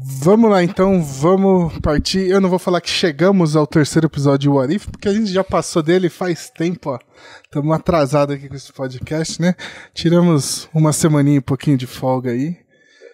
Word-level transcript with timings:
Vamos 0.00 0.48
lá 0.50 0.62
então, 0.62 1.02
vamos 1.02 1.76
partir. 1.80 2.28
Eu 2.28 2.40
não 2.40 2.48
vou 2.48 2.58
falar 2.58 2.80
que 2.80 2.88
chegamos 2.90 3.56
ao 3.56 3.66
terceiro 3.66 4.06
episódio 4.06 4.38
de 4.38 4.48
What 4.48 4.74
If, 4.74 4.86
porque 4.86 5.08
a 5.08 5.12
gente 5.12 5.32
já 5.32 5.42
passou 5.42 5.82
dele 5.82 6.08
faz 6.08 6.50
tempo, 6.50 6.90
ó. 6.90 6.98
Estamos 7.42 7.74
atrasados 7.74 8.36
aqui 8.36 8.48
com 8.48 8.54
esse 8.54 8.72
podcast, 8.72 9.40
né? 9.42 9.54
Tiramos 9.92 10.68
uma 10.72 10.92
semaninha, 10.92 11.40
um 11.40 11.42
pouquinho 11.42 11.76
de 11.76 11.86
folga 11.86 12.30
aí. 12.30 12.56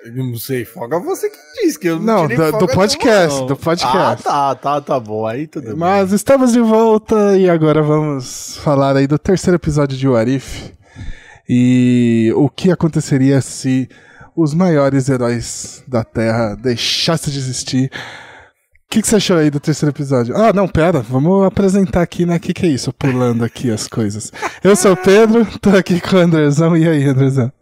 Eu 0.05 0.13
não 0.27 0.37
sei, 0.37 0.67
folga 0.67 0.99
você 1.01 1.31
que 1.31 1.37
diz 1.63 1.79
que 1.79 1.89
eu 1.89 1.99
não 1.99 2.29
Não, 2.29 2.29
do, 2.29 2.59
do 2.59 2.67
podcast, 2.69 3.41
não. 3.41 3.47
do 3.47 3.57
podcast. 3.57 3.97
Ah, 3.97 4.17
tá, 4.17 4.55
tá, 4.55 4.81
tá 4.83 5.01
bom. 5.01 5.27
Aí 5.27 5.47
tudo 5.47 5.75
Mas 5.75 6.09
bem. 6.09 6.17
estamos 6.17 6.53
de 6.53 6.61
volta 6.61 7.39
e 7.39 7.49
agora 7.49 7.83
vamos 7.83 8.59
falar 8.59 8.95
aí 8.97 9.07
do 9.07 9.19
terceiro 9.19 9.57
episódio 9.57 9.97
de 9.97 10.07
What 10.07 10.31
If. 10.31 10.71
E 11.49 12.31
o 12.37 12.51
que 12.51 12.71
aconteceria 12.71 13.41
se 13.41 13.89
os 14.37 14.53
maiores 14.55 15.09
heróis 15.09 15.85
da 15.87 16.03
Terra 16.03 16.55
deixassem 16.55 17.33
de 17.33 17.39
existir. 17.39 17.91
O 18.87 18.95
que, 18.95 19.03
que, 19.03 19.09
você 19.09 19.17
achou 19.17 19.37
aí 19.37 19.51
do 19.51 19.59
terceiro 19.59 19.93
episódio? 19.93 20.37
Ah, 20.37 20.53
não, 20.53 20.69
pera, 20.69 21.01
vamos 21.01 21.45
apresentar 21.45 22.03
aqui, 22.03 22.25
né? 22.25 22.37
O 22.37 22.41
que, 22.41 22.55
que 22.55 22.67
é 22.67 22.69
isso? 22.69 22.93
Pulando 22.93 23.45
aqui 23.45 23.71
as 23.71 23.89
coisas. 23.89 24.33
Eu 24.63 24.77
sou 24.77 24.93
o 24.93 24.97
Pedro, 24.97 25.45
tô 25.59 25.71
aqui 25.71 26.01
com 26.01 26.17
o 26.17 26.21
Andrezão. 26.21 26.77
E 26.77 26.89
aí, 26.89 27.05
Andrezão? 27.05 27.53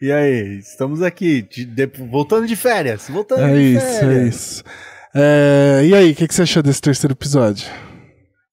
E 0.00 0.12
aí, 0.12 0.58
estamos 0.58 1.02
aqui, 1.02 1.42
de, 1.42 1.64
de, 1.64 1.86
voltando 2.10 2.46
de 2.46 2.54
férias. 2.54 3.08
Voltando 3.08 3.42
é 3.42 3.54
de 3.54 3.60
isso, 3.60 3.86
férias. 3.86 4.04
É 4.14 4.28
isso, 4.28 4.64
é 5.14 5.84
E 5.86 5.94
aí, 5.94 6.12
o 6.12 6.14
que, 6.14 6.28
que 6.28 6.34
você 6.34 6.42
achou 6.42 6.62
desse 6.62 6.80
terceiro 6.80 7.12
episódio? 7.12 7.68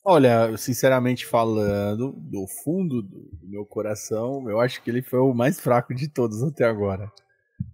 Olha, 0.09 0.55
sinceramente 0.55 1.25
falando, 1.25 2.13
do 2.17 2.47
fundo 2.47 3.01
do 3.01 3.29
meu 3.43 3.65
coração, 3.65 4.49
eu 4.49 4.57
acho 4.57 4.81
que 4.81 4.89
ele 4.89 5.01
foi 5.01 5.19
o 5.19 5.33
mais 5.33 5.59
fraco 5.59 5.93
de 5.93 6.07
todos 6.07 6.41
até 6.41 6.63
agora. 6.63 7.11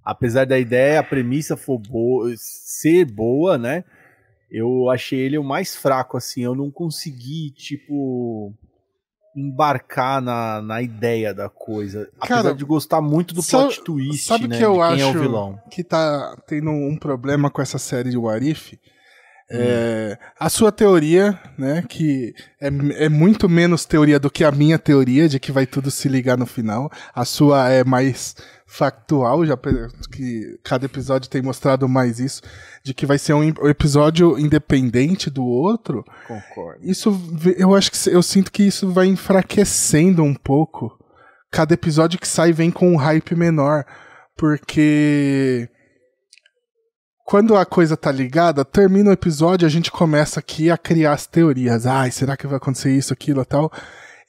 Apesar 0.03 0.43
da 0.47 0.57
ideia, 0.57 0.99
a 0.99 1.03
premissa 1.03 1.55
for 1.55 1.77
boa, 1.77 2.33
ser 2.35 3.05
boa, 3.05 3.59
né? 3.59 3.83
Eu 4.49 4.89
achei 4.89 5.19
ele 5.19 5.37
o 5.37 5.43
mais 5.43 5.75
fraco, 5.75 6.17
assim. 6.17 6.41
Eu 6.41 6.55
não 6.55 6.71
consegui, 6.71 7.51
tipo, 7.51 8.51
embarcar 9.35 10.19
na, 10.19 10.59
na 10.59 10.81
ideia 10.81 11.35
da 11.35 11.49
coisa. 11.49 12.09
Cara, 12.19 12.39
apesar 12.39 12.55
de 12.55 12.65
gostar 12.65 12.99
muito 12.99 13.35
do 13.35 13.43
sabe, 13.43 13.75
plot 13.75 13.83
twist, 13.83 14.25
sabe 14.25 14.47
né? 14.47 14.57
Que 14.57 14.65
eu 14.65 14.73
de 14.73 14.81
acho 14.81 15.03
é 15.03 15.05
o 15.05 15.13
vilão. 15.13 15.61
Que 15.69 15.83
tá 15.83 16.35
tendo 16.47 16.71
um 16.71 16.97
problema 16.97 17.51
com 17.51 17.61
essa 17.61 17.77
série 17.77 18.09
de 18.09 18.17
Warif. 18.17 18.79
É, 19.55 20.17
a 20.39 20.49
sua 20.49 20.71
teoria, 20.71 21.39
né, 21.57 21.83
que 21.87 22.33
é, 22.59 22.67
é, 23.05 23.09
muito 23.09 23.47
menos 23.47 23.85
teoria 23.85 24.19
do 24.19 24.31
que 24.31 24.43
a 24.43 24.51
minha 24.51 24.79
teoria 24.79 25.29
de 25.29 25.39
que 25.39 25.51
vai 25.51 25.67
tudo 25.67 25.91
se 25.91 26.09
ligar 26.09 26.37
no 26.37 26.47
final. 26.47 26.91
A 27.13 27.23
sua 27.23 27.69
é 27.69 27.83
mais 27.83 28.35
factual, 28.65 29.45
já 29.45 29.55
que 30.11 30.59
cada 30.63 30.87
episódio 30.87 31.29
tem 31.29 31.43
mostrado 31.43 31.87
mais 31.87 32.19
isso, 32.19 32.41
de 32.83 32.95
que 32.95 33.05
vai 33.05 33.19
ser 33.19 33.33
um 33.33 33.43
episódio 33.67 34.39
independente 34.39 35.29
do 35.29 35.45
outro. 35.45 36.03
Concordo. 36.27 36.79
Isso, 36.81 37.15
eu 37.55 37.75
acho 37.75 37.91
que 37.91 38.09
eu 38.09 38.23
sinto 38.23 38.51
que 38.51 38.63
isso 38.63 38.91
vai 38.91 39.05
enfraquecendo 39.05 40.23
um 40.23 40.33
pouco. 40.33 40.97
Cada 41.51 41.75
episódio 41.75 42.19
que 42.19 42.27
sai 42.27 42.51
vem 42.51 42.71
com 42.71 42.91
um 42.91 42.97
hype 42.97 43.35
menor, 43.35 43.85
porque 44.35 45.69
quando 47.23 47.55
a 47.55 47.65
coisa 47.65 47.95
tá 47.95 48.11
ligada, 48.11 48.65
termina 48.65 49.09
o 49.09 49.13
episódio, 49.13 49.65
a 49.65 49.69
gente 49.69 49.91
começa 49.91 50.39
aqui 50.39 50.69
a 50.69 50.77
criar 50.77 51.13
as 51.13 51.25
teorias. 51.25 51.85
Ai, 51.85 52.11
será 52.11 52.35
que 52.35 52.47
vai 52.47 52.57
acontecer 52.57 52.95
isso, 52.95 53.13
aquilo 53.13 53.41
e 53.41 53.45
tal? 53.45 53.71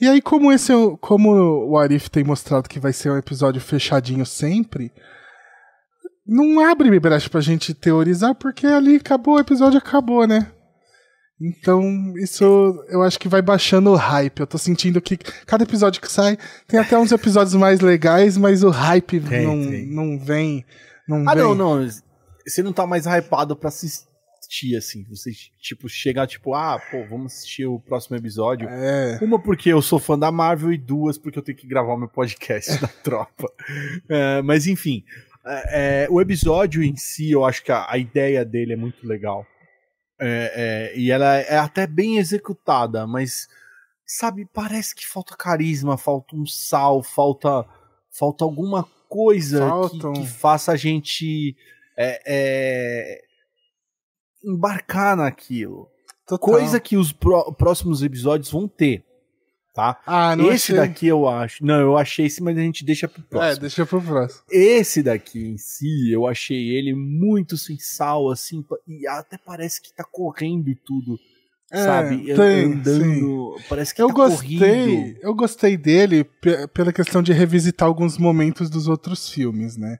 E 0.00 0.06
aí, 0.06 0.20
como 0.20 0.52
esse 0.52 0.72
como 1.00 1.30
o 1.68 1.78
Arif 1.78 2.08
tem 2.08 2.24
mostrado 2.24 2.68
que 2.68 2.80
vai 2.80 2.92
ser 2.92 3.10
um 3.10 3.18
episódio 3.18 3.60
fechadinho 3.60 4.24
sempre, 4.24 4.92
não 6.26 6.60
abre 6.60 6.98
brecha 6.98 7.28
pra 7.28 7.40
gente 7.40 7.74
teorizar, 7.74 8.34
porque 8.34 8.66
ali 8.66 8.96
acabou, 8.96 9.36
o 9.36 9.40
episódio 9.40 9.78
acabou, 9.78 10.26
né? 10.26 10.46
Então, 11.40 12.14
isso 12.16 12.44
eu 12.88 13.02
acho 13.02 13.18
que 13.18 13.28
vai 13.28 13.42
baixando 13.42 13.90
o 13.90 13.96
hype. 13.96 14.40
Eu 14.40 14.46
tô 14.46 14.56
sentindo 14.56 15.00
que 15.00 15.16
cada 15.46 15.64
episódio 15.64 16.00
que 16.00 16.10
sai 16.10 16.38
tem 16.66 16.78
até 16.78 16.96
uns 16.96 17.12
episódios 17.12 17.54
mais 17.54 17.80
legais, 17.80 18.36
mas 18.36 18.62
o 18.62 18.70
hype 18.70 19.20
tem, 19.20 19.46
não, 19.46 19.70
tem. 19.70 19.86
não 19.86 20.18
vem. 20.18 20.64
Não 21.08 21.28
ah, 21.28 21.34
vem. 21.34 21.42
não, 21.42 21.54
não 21.54 21.88
você 22.46 22.62
não 22.62 22.72
tá 22.72 22.86
mais 22.86 23.06
hypado 23.06 23.56
pra 23.56 23.68
assistir, 23.68 24.76
assim. 24.76 25.04
Você, 25.04 25.32
tipo, 25.60 25.88
chegar, 25.88 26.26
tipo, 26.26 26.54
ah, 26.54 26.80
pô, 26.90 27.04
vamos 27.08 27.32
assistir 27.32 27.66
o 27.66 27.80
próximo 27.80 28.16
episódio. 28.16 28.68
É. 28.68 29.18
Uma 29.22 29.40
porque 29.40 29.70
eu 29.70 29.80
sou 29.80 29.98
fã 29.98 30.18
da 30.18 30.30
Marvel 30.30 30.72
e 30.72 30.78
duas 30.78 31.18
porque 31.18 31.38
eu 31.38 31.42
tenho 31.42 31.58
que 31.58 31.66
gravar 31.66 31.94
o 31.94 31.98
meu 31.98 32.08
podcast 32.08 32.78
da 32.80 32.88
tropa. 32.88 33.50
É, 34.08 34.42
mas, 34.42 34.66
enfim. 34.66 35.04
É, 35.46 36.06
o 36.10 36.20
episódio 36.20 36.82
em 36.82 36.96
si, 36.96 37.30
eu 37.30 37.44
acho 37.44 37.62
que 37.62 37.70
a, 37.70 37.86
a 37.90 37.98
ideia 37.98 38.44
dele 38.44 38.72
é 38.72 38.76
muito 38.76 39.06
legal. 39.06 39.46
É, 40.20 40.92
e 40.96 41.10
ela 41.10 41.36
é 41.36 41.58
até 41.58 41.86
bem 41.86 42.18
executada, 42.18 43.06
mas, 43.06 43.48
sabe, 44.06 44.48
parece 44.52 44.94
que 44.94 45.06
falta 45.06 45.36
carisma, 45.36 45.98
falta 45.98 46.34
um 46.34 46.46
sal, 46.46 47.02
falta, 47.02 47.66
falta 48.10 48.44
alguma 48.44 48.88
coisa 49.08 49.68
que, 49.90 50.20
que 50.20 50.26
faça 50.26 50.72
a 50.72 50.76
gente 50.76 51.56
é, 51.96 52.20
é, 52.26 53.20
embarcar 54.44 55.16
naquilo. 55.16 55.88
Total. 56.26 56.38
Coisa 56.38 56.80
que 56.80 56.96
os 56.96 57.12
pró 57.12 57.52
próximos 57.52 58.02
episódios 58.02 58.50
vão 58.50 58.66
ter. 58.66 59.04
Tá? 59.74 60.00
Ah, 60.06 60.36
não 60.36 60.52
esse 60.52 60.72
achei. 60.72 60.76
daqui 60.76 61.08
eu 61.08 61.28
acho. 61.28 61.64
Não, 61.64 61.80
eu 61.80 61.96
achei 61.96 62.26
esse, 62.26 62.40
mas 62.40 62.56
a 62.56 62.60
gente 62.60 62.84
deixa 62.84 63.08
pro 63.08 63.20
próximo. 63.22 63.52
É, 63.52 63.60
deixa 63.60 63.84
pro 63.84 64.00
próximo. 64.00 64.42
Esse 64.48 65.02
daqui 65.02 65.48
em 65.48 65.58
si, 65.58 66.12
eu 66.12 66.28
achei 66.28 66.70
ele 66.70 66.94
muito 66.94 67.58
sem 67.58 67.76
sal, 67.80 68.30
assim, 68.30 68.64
e 68.86 69.04
até 69.08 69.36
parece 69.36 69.82
que 69.82 69.92
tá 69.92 70.04
correndo 70.04 70.72
tudo. 70.86 71.18
É, 71.72 71.82
sabe? 71.82 72.24
tem, 72.24 72.72
Andando. 72.72 73.56
sim. 73.58 73.64
Parece 73.68 73.92
que 73.92 74.00
eu 74.00 74.06
tá 74.06 74.14
gostei, 74.14 74.58
correndo. 74.58 75.18
eu 75.20 75.34
gostei 75.34 75.76
dele 75.76 76.22
pela 76.72 76.92
questão 76.92 77.20
de 77.20 77.32
revisitar 77.32 77.88
alguns 77.88 78.16
momentos 78.16 78.70
dos 78.70 78.86
outros 78.86 79.28
filmes, 79.28 79.76
né? 79.76 79.98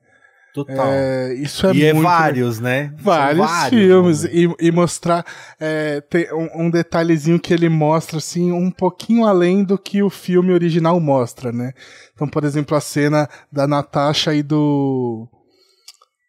Total. 0.55 0.87
É, 0.87 1.35
isso 1.35 1.67
é 1.67 1.71
e 1.71 1.93
muito 1.93 1.99
é 1.99 2.03
vários, 2.09 2.61
né? 2.61 2.95
Vários, 2.97 3.45
vários 3.45 3.69
filmes 3.71 4.23
né? 4.23 4.31
e, 4.33 4.69
e, 4.69 4.71
mostrar 4.71 5.27
é, 5.59 6.01
um, 6.33 6.67
um, 6.67 6.71
detalhezinho 6.71 7.41
que 7.41 7.53
ele 7.53 7.69
mostra 7.69 8.19
assim 8.19 8.53
um 8.53 8.71
pouquinho 8.71 9.27
além 9.27 9.65
do 9.65 9.77
que 9.77 10.01
o 10.01 10.09
filme 10.09 10.53
original 10.53 11.01
mostra, 11.01 11.51
né? 11.51 11.73
Então, 12.15 12.29
por 12.29 12.45
exemplo, 12.45 12.77
a 12.77 12.81
cena 12.81 13.29
da 13.51 13.67
Natasha 13.67 14.33
e 14.33 14.45
do 14.45 15.29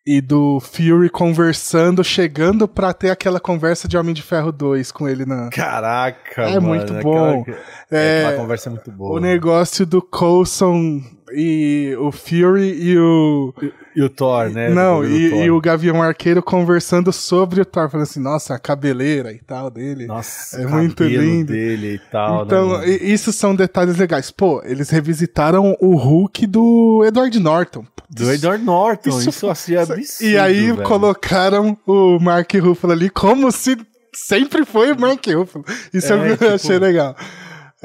e 0.07 0.21
do 0.21 0.59
Fury 0.59 1.09
conversando, 1.09 2.03
chegando 2.03 2.67
pra 2.67 2.93
ter 2.93 3.11
aquela 3.11 3.39
conversa 3.39 3.87
de 3.87 3.95
Homem 3.95 4.13
de 4.13 4.23
Ferro 4.23 4.51
2 4.51 4.91
com 4.91 5.07
ele 5.07 5.23
na. 5.23 5.49
Caraca, 5.51 6.41
é 6.41 6.59
mano, 6.59 6.67
muito 6.67 6.93
bom. 6.95 7.41
Aquela, 7.41 7.57
é, 7.91 8.23
aquela 8.23 8.41
conversa 8.41 8.69
é 8.69 8.71
muito 8.71 8.91
boa. 8.91 9.17
O 9.17 9.19
negócio 9.19 9.85
do 9.85 10.01
Coulson 10.01 10.99
e 11.33 11.95
o 11.99 12.11
Fury 12.11 12.73
e 12.79 12.97
o. 12.97 13.53
E, 13.61 13.73
e 13.95 14.03
o 14.03 14.09
Thor, 14.09 14.49
né? 14.49 14.69
Não, 14.69 15.03
e, 15.03 15.29
Thor. 15.29 15.43
e, 15.43 15.51
o 15.51 15.59
Gavião 15.59 16.01
Arqueiro 16.01 16.43
conversando 16.43 17.11
sobre 17.11 17.61
o 17.61 17.65
Thor, 17.65 17.89
falando 17.89 18.03
assim, 18.03 18.19
nossa, 18.19 18.55
a 18.55 18.59
cabeleira 18.59 19.31
e 19.31 19.39
tal 19.39 19.69
dele. 19.69 20.05
Nossa, 20.05 20.61
é 20.61 20.65
muito 20.65 21.03
lindo. 21.03 21.53
dele 21.53 21.95
e 21.95 21.99
tal. 22.11 22.45
Então, 22.45 22.79
né, 22.79 22.87
isso 22.87 23.31
são 23.31 23.55
detalhes 23.55 23.97
legais. 23.97 24.31
Pô, 24.31 24.61
eles 24.63 24.89
revisitaram 24.89 25.75
o 25.79 25.95
Hulk 25.95 26.45
do 26.47 27.03
Edward 27.05 27.39
Norton. 27.39 27.85
Do 28.09 28.31
Edward 28.31 28.63
Norton, 28.63 29.09
isso, 29.09 29.29
isso 29.29 29.49
assim 29.49 29.75
é 29.75 29.81
absurdo. 29.81 30.31
E 30.31 30.37
aí 30.37 30.71
velho. 30.71 30.83
colocaram 30.83 31.77
o 31.87 32.19
Mark 32.19 32.53
Ruffalo 32.53 32.93
ali 32.93 33.09
como 33.09 33.51
se 33.51 33.77
sempre 34.13 34.63
foi 34.65 34.91
o 34.91 34.99
Mark 34.99 35.25
Ruffalo. 35.27 35.65
Isso 35.93 36.13
é, 36.13 36.31
eu 36.31 36.37
tipo... 36.37 36.53
achei 36.53 36.79
legal. 36.79 37.15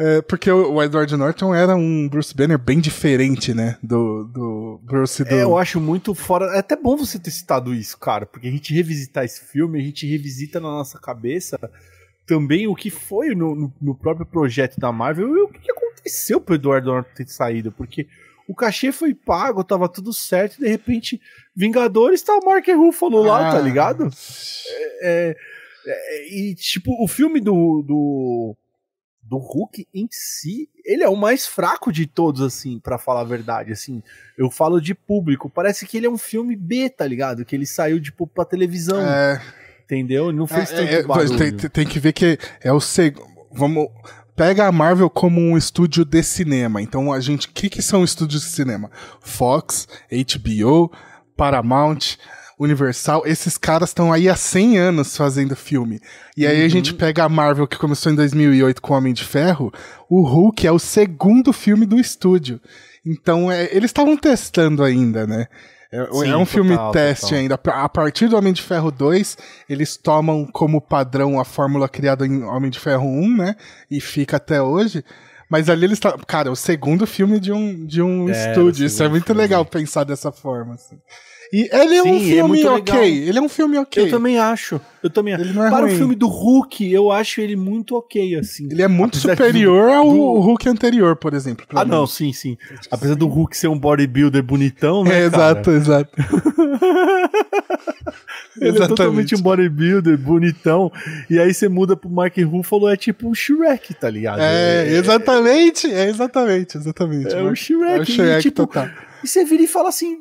É, 0.01 0.23
porque 0.23 0.51
o 0.51 0.83
Edward 0.83 1.15
Norton 1.15 1.55
era 1.55 1.77
um 1.77 2.09
Bruce 2.09 2.35
Banner 2.35 2.59
bem 2.59 2.81
diferente, 2.81 3.53
né? 3.53 3.77
Do, 3.83 4.25
do 4.25 4.81
Bruce 4.83 5.23
do. 5.23 5.35
É, 5.35 5.43
eu 5.43 5.59
acho 5.59 5.79
muito 5.79 6.15
fora. 6.15 6.47
É 6.57 6.59
até 6.61 6.75
bom 6.75 6.97
você 6.97 7.19
ter 7.19 7.31
citado 7.31 7.75
isso, 7.75 7.99
cara, 7.99 8.25
porque 8.25 8.49
a 8.49 8.51
gente 8.51 8.73
revisitar 8.73 9.25
esse 9.25 9.45
filme, 9.45 9.79
a 9.79 9.83
gente 9.83 10.07
revisita 10.07 10.59
na 10.59 10.69
nossa 10.69 10.99
cabeça 10.99 11.59
também 12.27 12.67
o 12.67 12.75
que 12.75 12.91
foi 12.91 13.35
no, 13.35 13.55
no, 13.55 13.73
no 13.81 13.95
próprio 13.95 14.25
projeto 14.25 14.79
da 14.79 14.91
Marvel 14.93 15.37
e 15.37 15.41
o 15.43 15.49
que 15.49 15.71
aconteceu 15.71 16.41
pro 16.41 16.55
Edward 16.55 16.87
Norton 16.87 17.11
ter 17.15 17.29
saído, 17.29 17.73
porque 17.73 18.07
o 18.49 18.55
cachê 18.55 18.93
foi 18.93 19.15
pago, 19.15 19.63
tava 19.63 19.89
tudo 19.89 20.13
certo, 20.13 20.57
e 20.59 20.61
de 20.61 20.69
repente, 20.69 21.21
Vingadores 21.55 22.23
tá 22.23 22.37
o 22.37 22.45
Mark 22.45 22.67
Ruffalo 22.69 23.23
lá, 23.23 23.49
Ah. 23.49 23.53
tá 23.53 23.61
ligado? 23.61 24.09
É, 25.03 25.37
é, 25.87 26.29
e, 26.35 26.55
tipo, 26.55 26.93
o 27.03 27.09
filme 27.09 27.41
do, 27.41 27.83
do, 27.83 28.57
do 29.31 29.39
Hulk 29.39 29.87
em 29.95 30.09
si, 30.11 30.69
ele 30.85 31.05
é 31.05 31.09
o 31.09 31.15
mais 31.15 31.47
fraco 31.47 31.93
de 31.93 32.05
todos, 32.05 32.43
assim, 32.43 32.81
para 32.81 32.99
falar 32.99 33.21
a 33.21 33.25
verdade, 33.25 33.71
assim. 33.71 34.03
Eu 34.37 34.51
falo 34.51 34.81
de 34.81 34.93
público, 34.93 35.49
parece 35.49 35.87
que 35.87 35.97
ele 35.97 36.07
é 36.07 36.11
um 36.11 36.19
filme 36.19 36.57
B, 36.57 36.91
tá 36.91 37.07
ligado? 37.07 37.45
Que 37.45 37.55
ele 37.55 37.65
saiu, 37.65 38.03
tipo, 38.03 38.27
pra 38.27 38.45
televisão, 38.45 39.01
É, 39.01 39.41
entendeu? 39.85 40.33
Não 40.33 40.49
fez 40.49 40.71
tanto 40.71 40.83
É, 40.83 40.95
é, 40.97 41.03
barulho. 41.05 41.39
tem, 41.39 41.57
tem- 41.57 41.71
tem 41.71 41.87
que 41.87 42.01
ver 42.01 42.13
que 42.13 42.37
é 42.61 42.73
o 42.73 42.81
segundo. 42.81 43.25
Vamos. 43.53 43.87
Pega 44.35 44.67
a 44.67 44.73
Marvel 44.73 45.09
como 45.11 45.41
um 45.41 45.57
estúdio 45.57 46.05
de 46.05 46.23
cinema. 46.25 46.83
Então 46.83 47.13
a 47.13 47.21
gente. 47.21 47.47
O 47.47 47.53
que, 47.53 47.69
que 47.69 47.83
são 47.83 48.03
estúdios 48.03 48.43
de 48.43 48.49
cinema? 48.49 48.91
Fox, 49.21 49.87
HBO, 50.11 50.91
Paramount. 51.37 52.17
Universal, 52.63 53.23
esses 53.25 53.57
caras 53.57 53.89
estão 53.89 54.13
aí 54.13 54.29
há 54.29 54.37
100 54.37 54.79
anos 54.79 55.17
fazendo 55.17 55.57
filme. 55.57 55.99
E 56.37 56.47
aí 56.47 56.63
a 56.63 56.69
gente 56.69 56.93
pega 56.93 57.25
a 57.25 57.29
Marvel, 57.29 57.67
que 57.67 57.79
começou 57.79 58.13
em 58.13 58.15
2008 58.15 58.83
com 58.83 58.93
Homem 58.95 59.15
de 59.15 59.25
Ferro, 59.25 59.73
o 60.11 60.21
Hulk 60.23 60.67
é 60.67 60.71
o 60.71 60.79
segundo 60.79 61.53
filme 61.53 61.87
do 61.87 61.99
estúdio. 61.99 62.61
Então, 63.05 63.51
é, 63.51 63.65
eles 63.75 63.89
estavam 63.91 64.15
testando 64.17 64.85
ainda, 64.85 65.27
né? 65.27 65.47
É, 65.93 66.07
Sim, 66.13 66.29
é 66.31 66.37
um 66.37 66.45
filme 66.47 66.71
total, 66.71 66.93
teste 66.93 67.23
total. 67.27 67.39
ainda. 67.39 67.55
A 67.55 67.89
partir 67.89 68.29
do 68.29 68.37
Homem 68.37 68.53
de 68.53 68.63
Ferro 68.63 68.91
2, 68.93 69.37
eles 69.69 69.97
tomam 69.97 70.47
como 70.47 70.81
padrão 70.81 71.41
a 71.41 71.45
fórmula 71.45 71.89
criada 71.89 72.27
em 72.27 72.45
Homem 72.45 72.71
de 72.71 72.79
Ferro 72.79 73.09
1, 73.09 73.37
né? 73.39 73.57
E 73.91 74.01
fica 74.01 74.37
até 74.37 74.63
hoje. 74.63 75.03
Mas 75.49 75.69
ali 75.69 75.87
eles 75.87 75.97
estão. 75.97 76.17
Cara, 76.29 76.49
é 76.49 76.53
o 76.53 76.55
segundo 76.55 77.07
filme 77.09 77.41
de 77.41 77.51
um, 77.51 77.85
de 77.85 78.01
um 78.01 78.29
É, 78.29 78.51
estúdio. 78.51 78.87
Isso 78.87 79.03
é 79.03 79.09
muito 79.09 79.27
filme. 79.27 79.41
legal 79.41 79.65
pensar 79.65 80.05
dessa 80.05 80.31
forma. 80.31 80.75
assim. 80.75 80.97
E 81.53 81.69
ele 81.73 81.97
é 81.97 82.03
um 82.03 82.05
Sim, 82.05 82.17
é 82.17 82.35
filme 82.35 82.49
muito 82.49 82.69
ok. 82.69 83.29
Ele 83.29 83.39
é 83.39 83.43
um 83.43 83.49
filme 83.49 83.77
ok. 83.77 84.05
Eu 84.05 84.11
também 84.11 84.39
acho. 84.39 84.81
Eu 85.03 85.11
também 85.11 85.35
acho. 85.35 85.43
Ele 85.43 85.53
não 85.53 85.67
é 85.67 85.71
Para 85.71 85.81
ruim. 85.87 85.95
o 85.95 85.97
filme 85.97 86.15
do 86.15 86.29
Hulk, 86.29 86.93
eu 86.93 87.11
acho 87.11 87.41
ele 87.41 87.57
muito 87.57 87.97
ok, 87.97 88.37
assim. 88.37 88.69
Ele 88.71 88.83
é 88.83 88.87
muito 88.87 89.19
Apesar 89.19 89.37
superior 89.37 89.89
do- 89.89 89.93
ao 89.97 90.11
do- 90.13 90.41
Hulk 90.41 90.69
anterior, 90.69 91.17
por 91.17 91.35
exemplo. 91.35 91.67
Ah, 91.75 91.85
mim. 91.85 91.91
não, 91.91 92.07
sim, 92.07 92.33
sim. 92.33 92.57
Apesar 92.91 93.15
do 93.17 93.27
Hulk 93.27 93.57
ser 93.57 93.67
um 93.69 93.77
bodybuilder 93.79 94.43
bonitão, 94.45 95.03
né? 95.03 95.23
É, 95.23 95.25
exato, 95.25 95.71
exato. 95.73 96.11
Ele 98.61 98.83
é 98.83 98.87
totalmente 98.89 99.35
um 99.35 99.41
bodybuilder, 99.41 100.19
bonitão. 100.19 100.93
E 101.29 101.39
aí 101.39 101.53
você 101.53 101.69
muda 101.69 101.97
pro 101.97 102.11
Mark 102.11 102.37
Ruffalo, 102.39 102.89
é 102.89 102.97
tipo 102.97 103.29
o 103.31 103.35
Shrek, 103.35 103.95
tá 103.95 104.11
ligado? 104.11 104.41
É, 104.41 104.89
exatamente, 104.97 105.91
é 105.93 106.09
exatamente, 106.09 106.77
exatamente. 106.77 107.35
É 107.35 107.43
o 107.43 107.55
Shrek. 107.55 107.99
É 107.99 108.01
o 108.01 108.05
Shrek 108.05 108.39
e, 108.39 108.43
tipo, 108.43 108.67
total. 108.67 108.89
e 109.25 109.29
você 109.29 109.45
vira 109.45 109.63
e 109.63 109.67
fala 109.67 109.89
assim, 109.89 110.19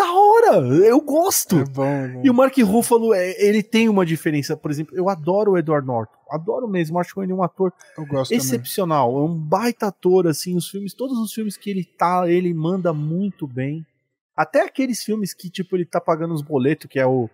da 0.00 0.12
hora, 0.12 0.56
eu 0.86 1.00
gosto. 1.00 1.58
É 1.58 1.64
bom, 1.64 1.84
é 1.84 2.08
bom. 2.08 2.22
E 2.24 2.30
o 2.30 2.34
Mark 2.34 2.56
Ruffalo, 2.58 3.12
é, 3.12 3.34
ele 3.38 3.62
tem 3.62 3.88
uma 3.88 4.06
diferença. 4.06 4.56
Por 4.56 4.70
exemplo, 4.70 4.96
eu 4.96 5.08
adoro 5.08 5.52
o 5.52 5.58
Edward 5.58 5.86
Norton. 5.86 6.14
Adoro 6.30 6.66
mesmo, 6.66 6.98
acho 6.98 7.22
ele 7.22 7.32
um 7.32 7.42
ator 7.42 7.72
gosto 8.08 8.30
também. 8.30 8.38
excepcional. 8.38 9.14
É 9.14 9.20
um 9.20 9.34
baita 9.34 9.88
ator, 9.88 10.26
assim, 10.26 10.56
os 10.56 10.68
filmes, 10.68 10.94
todos 10.94 11.18
os 11.18 11.32
filmes 11.32 11.56
que 11.56 11.68
ele 11.68 11.84
tá, 11.84 12.28
ele 12.28 12.54
manda 12.54 12.92
muito 12.92 13.46
bem. 13.46 13.84
Até 14.34 14.62
aqueles 14.62 15.02
filmes 15.02 15.34
que, 15.34 15.50
tipo, 15.50 15.76
ele 15.76 15.84
tá 15.84 16.00
pagando 16.00 16.32
os 16.32 16.40
boletos, 16.40 16.88
que 16.88 16.98
é 16.98 17.06
o, 17.06 17.28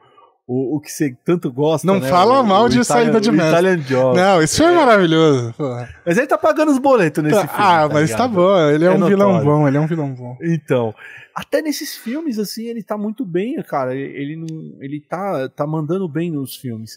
o, 0.46 0.76
o 0.76 0.80
que 0.80 0.90
você 0.90 1.16
tanto 1.24 1.50
gosta. 1.52 1.86
Não 1.86 1.98
né? 2.00 2.08
fala 2.08 2.40
O- 2.40 2.44
mal 2.44 2.64
o 2.64 2.68
de 2.68 2.80
Italian- 2.80 3.04
Saída 3.04 3.20
de 3.20 3.30
o. 3.30 3.34
Italian 3.34 3.78
Job. 3.78 4.16
Não, 4.16 4.42
esse 4.42 4.56
filme 4.56 4.72
é 4.72 4.76
maravilhoso. 4.76 5.52
porra. 5.54 5.88
Mas 6.06 6.16
ele 6.18 6.26
tá 6.26 6.38
pagando 6.38 6.70
os 6.72 6.78
boletos 6.78 7.22
nesse 7.22 7.36
filme. 7.40 7.52
ah, 7.54 7.88
mas 7.92 8.10
tá 8.10 8.26
ligado? 8.26 8.32
bom, 8.34 8.70
ele 8.70 8.84
é, 8.84 8.88
É 8.88 8.90
um 8.90 9.06
vilão 9.06 9.28
notório. 9.32 9.44
bom, 9.50 9.68
ele 9.68 9.76
é 9.76 9.80
um 9.80 9.86
vilão 9.86 10.14
bom. 10.14 10.36
Então, 10.42 10.94
até 11.34 11.60
nesses 11.60 11.96
filmes, 11.96 12.38
assim, 12.38 12.66
ele 12.66 12.82
tá 12.82 12.96
muito 12.96 13.24
bem, 13.24 13.60
cara. 13.62 13.94
Ele 13.94 14.36
não. 14.36 14.46
Ele 14.80 15.00
tá, 15.00 15.48
tá 15.48 15.66
mandando 15.66 16.08
bem 16.08 16.30
nos 16.30 16.54
filmes. 16.56 16.96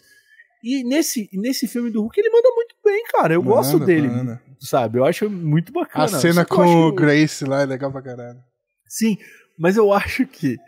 E 0.62 0.84
nesse, 0.84 1.28
nesse 1.32 1.66
filme 1.66 1.90
do 1.90 2.02
Hulk, 2.02 2.20
ele 2.20 2.28
manda 2.30 2.48
muito 2.54 2.74
bem, 2.84 3.02
cara. 3.10 3.32
Eu 3.32 3.42
gosto 3.42 3.78
dele, 3.80 4.08
manda. 4.08 4.40
sabe? 4.60 4.98
Eu 4.98 5.04
acho 5.06 5.28
muito 5.30 5.72
bacana. 5.72 6.04
A 6.04 6.08
cena 6.08 6.44
com 6.44 6.60
o 6.60 6.86
acho- 6.88 6.92
Grace 6.94 7.44
lá 7.46 7.62
é 7.62 7.66
legal 7.66 7.90
pra 7.90 8.02
caralho. 8.02 8.38
Sim, 8.86 9.16
mas 9.58 9.76
eu 9.78 9.90
acho 9.92 10.26
que 10.26 10.58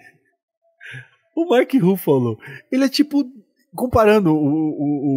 o 1.35 1.49
Mark 1.49 1.73
Ruffalo, 1.75 2.39
ele 2.71 2.85
é 2.85 2.89
tipo. 2.89 3.25
Comparando 3.75 4.35
o, 4.35 4.37
o, 4.37 5.17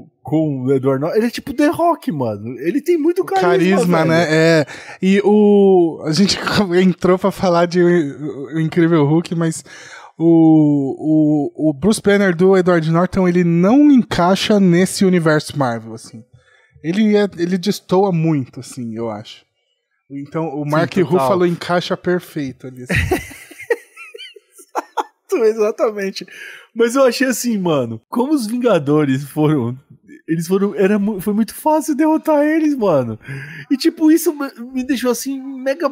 o- 0.00 0.06
com 0.24 0.64
o 0.64 0.72
Edward 0.74 1.00
Norton, 1.00 1.16
ele 1.16 1.26
é 1.26 1.30
tipo 1.30 1.54
The 1.54 1.68
Rock, 1.68 2.10
mano. 2.10 2.58
Ele 2.58 2.80
tem 2.80 2.98
muito 2.98 3.24
carisma, 3.24 3.48
Carisma, 3.48 3.98
velho. 3.98 4.08
né? 4.10 4.26
É. 4.28 4.66
E 5.00 5.20
o. 5.24 6.02
A 6.04 6.10
gente 6.10 6.36
entrou 6.82 7.16
pra 7.16 7.30
falar 7.30 7.66
de 7.66 7.80
o, 7.80 8.58
Incrível 8.58 9.04
Hulk, 9.06 9.36
mas 9.36 9.64
o, 10.18 11.52
o, 11.56 11.70
o 11.70 11.72
Bruce 11.72 12.02
Banner 12.02 12.34
do 12.34 12.56
Edward 12.56 12.90
Norton, 12.90 13.28
ele 13.28 13.44
não 13.44 13.88
encaixa 13.88 14.58
nesse 14.58 15.04
universo 15.04 15.56
Marvel, 15.56 15.94
assim. 15.94 16.24
Ele, 16.82 17.16
é, 17.16 17.28
ele 17.38 17.56
destoa 17.56 18.10
muito, 18.10 18.58
assim, 18.58 18.96
eu 18.96 19.10
acho. 19.10 19.44
Então 20.10 20.48
o 20.48 20.68
Mark. 20.68 20.92
Ruffalo 20.96 21.46
encaixa 21.46 21.96
perfeito 21.96 22.66
ali. 22.66 22.82
assim. 22.82 22.94
Exatamente. 25.44 26.26
Mas 26.74 26.94
eu 26.94 27.04
achei 27.04 27.26
assim, 27.26 27.58
mano, 27.58 28.00
como 28.08 28.32
os 28.32 28.46
Vingadores 28.46 29.24
foram. 29.24 29.78
Eles 30.28 30.46
foram. 30.46 30.74
Era, 30.74 30.98
foi 31.20 31.34
muito 31.34 31.54
fácil 31.54 31.94
derrotar 31.94 32.42
eles, 32.44 32.74
mano. 32.76 33.18
E 33.70 33.76
tipo, 33.76 34.10
isso 34.10 34.32
me- 34.72 34.84
deixou 34.84 35.10
assim, 35.10 35.40
mega. 35.40 35.90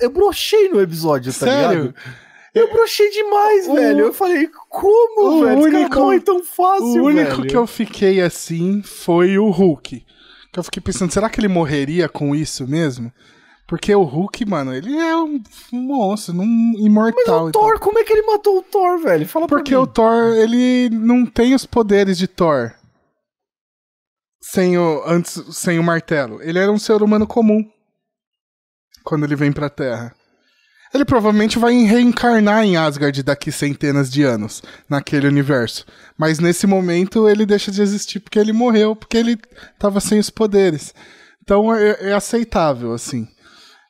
eu 0.00 0.10
brochei 0.10 0.68
no 0.68 0.80
episódio, 0.80 1.32
tá 1.32 1.46
Sério? 1.46 1.80
ligado? 1.82 1.94
Eu 2.52 2.68
brochei 2.72 3.08
demais, 3.10 3.68
O- 3.68 3.74
velho. 3.74 4.00
Eu 4.06 4.12
falei, 4.12 4.48
como, 4.68 5.38
o 5.38 5.44
velho? 5.44 5.60
Único- 5.62 6.00
morrem 6.00 6.20
tão 6.20 6.42
fácil, 6.42 6.84
O 6.84 7.06
único 7.06 7.36
velho. 7.36 7.46
que 7.46 7.56
eu 7.56 7.66
fiquei 7.66 8.20
assim 8.20 8.82
foi 8.82 9.38
o 9.38 9.48
Hulk. 9.50 10.04
Que 10.52 10.58
eu 10.58 10.64
fiquei 10.64 10.82
pensando, 10.82 11.12
será 11.12 11.30
que 11.30 11.38
ele 11.38 11.46
morreria 11.46 12.08
com 12.08 12.34
isso 12.34 12.66
mesmo? 12.66 13.12
Porque 13.70 13.94
o 13.94 14.02
Hulk, 14.02 14.44
mano, 14.46 14.74
ele 14.74 14.98
é 14.98 15.16
um 15.16 15.40
monstro, 15.70 16.34
um 16.34 16.74
imortal. 16.76 17.44
O 17.44 17.48
e 17.50 17.52
tal. 17.52 17.62
Thor, 17.62 17.78
como 17.78 18.00
é 18.00 18.02
que 18.02 18.12
ele 18.12 18.26
matou 18.26 18.58
o 18.58 18.62
Thor, 18.62 18.98
velho? 18.98 19.28
Fala 19.28 19.46
Porque 19.46 19.76
o 19.76 19.86
Thor, 19.86 20.34
ele 20.34 20.90
não 20.90 21.24
tem 21.24 21.54
os 21.54 21.64
poderes 21.64 22.18
de 22.18 22.26
Thor. 22.26 22.72
Sem 24.42 24.76
o, 24.76 25.04
antes, 25.06 25.40
sem 25.52 25.78
o 25.78 25.84
martelo. 25.84 26.42
Ele 26.42 26.58
era 26.58 26.72
um 26.72 26.80
ser 26.80 27.00
humano 27.00 27.28
comum. 27.28 27.64
Quando 29.04 29.24
ele 29.24 29.36
vem 29.36 29.52
pra 29.52 29.70
Terra. 29.70 30.12
Ele 30.92 31.04
provavelmente 31.04 31.56
vai 31.56 31.72
reencarnar 31.84 32.64
em 32.64 32.76
Asgard 32.76 33.22
daqui 33.22 33.52
centenas 33.52 34.10
de 34.10 34.24
anos, 34.24 34.64
naquele 34.88 35.28
universo. 35.28 35.86
Mas 36.18 36.40
nesse 36.40 36.66
momento 36.66 37.28
ele 37.28 37.46
deixa 37.46 37.70
de 37.70 37.80
existir 37.80 38.18
porque 38.18 38.40
ele 38.40 38.52
morreu, 38.52 38.96
porque 38.96 39.16
ele 39.16 39.38
tava 39.78 40.00
sem 40.00 40.18
os 40.18 40.28
poderes. 40.28 40.92
Então 41.40 41.72
é, 41.72 42.08
é 42.08 42.12
aceitável, 42.12 42.92
assim. 42.92 43.28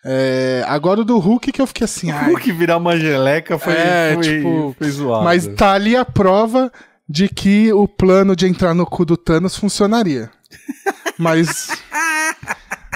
É, 0.04 0.64
agora 0.66 1.00
o 1.00 1.04
do 1.04 1.18
Hulk 1.18 1.52
que 1.52 1.60
eu 1.60 1.66
fiquei 1.66 1.84
assim. 1.84 2.10
O 2.10 2.14
ai, 2.14 2.30
Hulk 2.30 2.52
virar 2.52 2.78
uma 2.78 2.96
geleca 2.96 3.58
foi, 3.58 3.74
É, 3.74 4.14
foi, 4.14 4.22
tipo, 4.22 4.74
foi 4.78 4.90
zoado. 4.90 5.24
Mas 5.24 5.46
tá 5.46 5.72
ali 5.72 5.94
a 5.94 6.04
prova 6.04 6.72
de 7.08 7.28
que 7.28 7.72
o 7.72 7.86
plano 7.88 8.34
de 8.34 8.46
entrar 8.46 8.72
no 8.72 8.86
cu 8.86 9.04
do 9.04 9.16
Thanos 9.16 9.56
funcionaria. 9.56 10.30
Mas. 11.18 11.68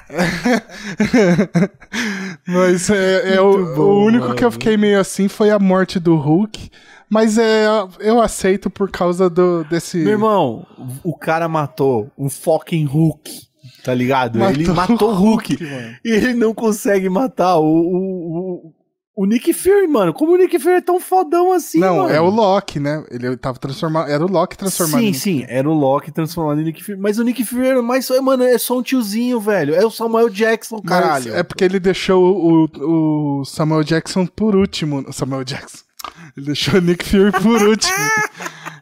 Mas 2.46 2.90
é, 2.90 3.34
é 3.34 3.40
o, 3.40 3.74
bom, 3.74 3.82
o 3.82 4.04
único 4.04 4.26
mano. 4.26 4.36
que 4.36 4.44
eu 4.44 4.50
fiquei 4.50 4.76
meio 4.76 5.00
assim 5.00 5.28
foi 5.28 5.50
a 5.50 5.58
morte 5.58 5.98
do 5.98 6.16
Hulk. 6.16 6.70
Mas 7.08 7.38
é, 7.38 7.66
eu 8.00 8.20
aceito 8.20 8.70
por 8.70 8.90
causa 8.90 9.28
do, 9.28 9.64
desse. 9.64 9.98
Meu 9.98 10.12
irmão, 10.12 10.66
o 11.02 11.16
cara 11.16 11.48
matou 11.48 12.10
um 12.18 12.28
fucking 12.30 12.84
Hulk, 12.86 13.46
tá 13.84 13.94
ligado? 13.94 14.38
Matou 14.38 14.54
ele 14.54 14.68
matou 14.72 15.10
o 15.10 15.14
Hulk. 15.14 15.62
mano. 15.62 15.96
E 16.04 16.10
ele 16.10 16.34
não 16.34 16.52
consegue 16.54 17.08
matar 17.08 17.58
o, 17.58 17.64
o, 17.64 18.62
o, 18.64 18.72
o 19.16 19.26
Nick 19.26 19.52
Fury, 19.52 19.86
mano. 19.86 20.12
Como 20.12 20.32
o 20.32 20.36
Nick 20.36 20.58
Fury 20.58 20.76
é 20.76 20.80
tão 20.80 20.98
fodão 20.98 21.52
assim, 21.52 21.78
Não, 21.78 21.98
mano? 21.98 22.08
é 22.08 22.20
o 22.20 22.28
Loki, 22.30 22.80
né? 22.80 23.04
Ele 23.10 23.36
tava 23.36 23.58
transformado. 23.58 24.10
Era 24.10 24.24
o 24.24 24.28
Loki 24.28 24.56
transformado. 24.56 25.00
Sim, 25.02 25.12
sim, 25.12 25.44
era 25.48 25.68
o 25.68 25.74
Loki 25.74 26.10
transformado 26.10 26.60
em 26.60 26.64
Nick 26.64 26.82
Fury. 26.82 26.98
Mas 26.98 27.18
o 27.18 27.22
Nick 27.22 27.44
Fury 27.44 27.68
era 27.68 27.82
mais. 27.82 28.08
Mano, 28.22 28.42
é 28.42 28.56
só 28.58 28.78
um 28.78 28.82
tiozinho, 28.82 29.38
velho. 29.38 29.74
É 29.74 29.84
o 29.84 29.90
Samuel 29.90 30.30
Jackson, 30.30 30.80
Mas 30.82 30.88
caralho. 30.88 31.34
É 31.34 31.42
porque 31.42 31.62
ele 31.62 31.78
deixou 31.78 32.66
o, 32.74 33.40
o 33.40 33.44
Samuel 33.44 33.84
Jackson 33.84 34.26
por 34.26 34.56
último. 34.56 35.04
Samuel 35.12 35.44
Jackson. 35.44 35.84
Ele 36.36 36.46
deixou 36.46 36.78
o 36.78 36.82
Nick 36.82 37.04
Fury 37.04 37.32
por 37.32 37.62
último. 37.68 37.94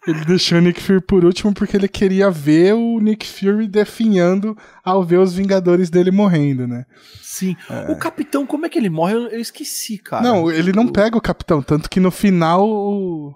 Ele 0.06 0.24
deixou 0.24 0.58
o 0.58 0.60
Nick 0.60 0.80
Fury 0.82 1.00
por 1.00 1.24
último 1.24 1.52
porque 1.54 1.76
ele 1.76 1.88
queria 1.88 2.30
ver 2.30 2.74
o 2.74 2.98
Nick 3.00 3.26
Fury 3.26 3.68
definhando 3.68 4.56
ao 4.84 5.04
ver 5.04 5.18
os 5.18 5.34
Vingadores 5.34 5.90
dele 5.90 6.10
morrendo, 6.10 6.66
né? 6.66 6.84
Sim. 7.20 7.56
O 7.88 7.96
Capitão, 7.96 8.44
como 8.46 8.66
é 8.66 8.68
que 8.68 8.78
ele 8.78 8.90
morre? 8.90 9.14
Eu, 9.14 9.28
eu 9.28 9.40
esqueci, 9.40 9.98
cara. 9.98 10.22
Não, 10.22 10.50
ele 10.50 10.72
não 10.72 10.86
pega 10.88 11.16
o 11.16 11.20
Capitão, 11.20 11.62
tanto 11.62 11.88
que 11.88 11.98
no 12.00 12.10
final. 12.10 12.68
o- 12.68 13.34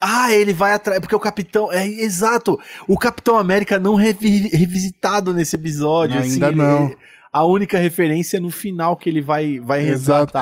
Ah, 0.00 0.32
ele 0.32 0.52
vai 0.52 0.72
atrás. 0.72 1.00
Porque 1.00 1.14
o 1.14 1.20
Capitão. 1.20 1.70
É 1.72 1.86
exato. 1.86 2.58
O 2.88 2.98
Capitão 2.98 3.36
América 3.36 3.78
não 3.78 3.94
revi- 3.94 4.48
revisitado 4.48 5.32
nesse 5.34 5.56
episódio. 5.56 6.20
Ainda 6.20 6.46
assim, 6.48 6.56
não. 6.56 6.86
ele- 6.86 6.96
a 7.32 7.44
única 7.44 7.76
referência 7.78 8.38
é 8.38 8.40
no 8.40 8.50
final 8.50 8.96
que 8.96 9.10
ele 9.10 9.20
vai, 9.20 9.60
vai 9.60 9.86
Exato. 9.86 10.32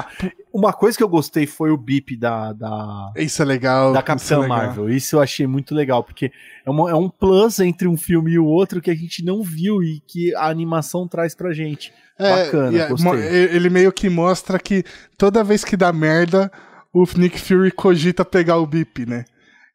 Uma 0.54 0.73
coisa 0.73 0.96
que 0.96 1.02
eu 1.02 1.08
gostei 1.08 1.46
foi 1.49 1.73
o 1.73 1.76
bip 1.76 2.16
da, 2.16 2.52
da, 2.52 3.12
Isso 3.16 3.42
é 3.42 3.44
legal. 3.44 3.92
da 3.92 3.99
isso 3.99 4.06
Capitã 4.06 4.34
é 4.37 4.38
legal. 4.38 4.56
Marvel. 4.56 4.88
Isso 4.88 5.16
eu 5.16 5.20
achei 5.20 5.46
muito 5.49 5.75
legal, 5.75 6.04
porque 6.04 6.30
é, 6.64 6.70
uma- 6.70 6.88
é 6.90 6.94
um 6.94 7.08
plus 7.11 7.58
entre 7.58 7.88
um 7.88 7.96
filme 7.96 8.30
e 8.32 8.38
o 8.38 8.44
outro 8.46 8.80
que 8.80 8.88
a 8.90 8.94
gente 8.94 9.25
não 9.25 9.42
viu 9.42 9.82
e 9.82 10.00
que 10.06 10.32
a 10.37 10.49
animação 10.49 11.08
traz 11.08 11.34
pra 11.34 11.52
gente. 11.52 11.92
Bacana, 12.16 12.73
e 12.73 12.78
é, 12.80 12.88
gostei. 12.88 13.11
Ele 13.52 13.68
meio 13.68 13.90
que 13.92 14.08
mostra 14.08 14.56
que 14.58 14.84
toda 15.18 15.42
vez 15.42 15.64
que 15.64 15.76
dá 15.76 15.92
merda, 15.92 16.52
o 16.92 17.04
Nick 17.16 17.40
Fury 17.40 17.73
cogita 17.73 18.25
pegar 18.25 18.58
o 18.58 18.66
bip, 18.66 19.04
né? 19.04 19.25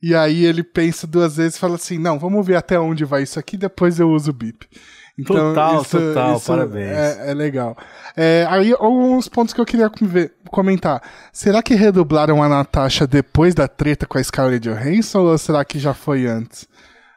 E 0.02 0.16
aí 0.16 0.46
ele 0.46 0.64
pensa 0.64 1.06
duas 1.06 1.36
vezes 1.36 1.58
e 1.58 1.60
fala 1.60 1.76
assim: 1.76 1.98
não, 1.98 2.18
vamos 2.18 2.48
ver 2.48 2.56
até 2.56 2.80
onde 2.80 3.04
vai 3.04 3.24
isso 3.24 3.38
aqui, 3.38 3.58
depois 3.58 4.00
eu 4.00 4.10
uso 4.10 4.32
o 4.32 4.34
bip. 4.34 4.66
Então, 5.20 5.36
Total, 5.36 5.82
isso, 5.82 5.98
total, 6.00 6.36
isso 6.38 6.46
parabéns. 6.48 6.92
É, 6.92 7.32
é 7.32 7.34
legal. 7.34 7.78
É, 8.16 8.46
aí, 8.50 8.74
alguns 8.80 9.28
pontos 9.28 9.54
que 9.54 9.60
eu 9.62 9.66
queria 9.66 9.92
ver- 10.02 10.34
comentar. 10.50 11.02
Será 11.34 11.62
que 11.62 11.74
redublaram 11.76 12.42
a 12.42 12.48
Natasha 12.50 13.06
depois 13.06 13.54
da 13.54 13.68
treta 13.68 14.06
com 14.06 14.18
a 14.18 14.24
Scarlett 14.24 14.68
Johansson 14.70 15.20
ou 15.20 15.38
será 15.38 15.64
que 15.66 15.78
já 15.80 15.94
foi 15.94 16.26
antes? 16.26 16.68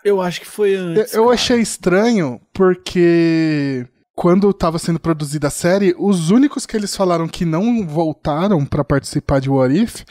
Eu 0.05 0.21
acho 0.21 0.41
que 0.41 0.47
foi 0.47 0.75
Eu, 0.75 0.81
antes. 0.81 1.15
eu 1.15 1.23
cara. 1.25 1.35
achei 1.35 1.61
estranho 1.61 2.41
porque 2.53 3.87
quando 4.15 4.51
estava 4.51 4.79
sendo 4.79 4.99
produzida 5.01 5.47
a 5.47 5.51
série, 5.51 5.95
os 5.99 6.31
únicos 6.31 6.67
que 6.67 6.77
eles 6.77 6.95
falaram 6.97 7.29
que 7.29 7.45
não 7.45 7.87
voltaram 7.87 8.65
pra 8.67 8.85
participar 8.85 9.41
de 9.41 9.49
What 9.49 9.75
If 9.77 10.03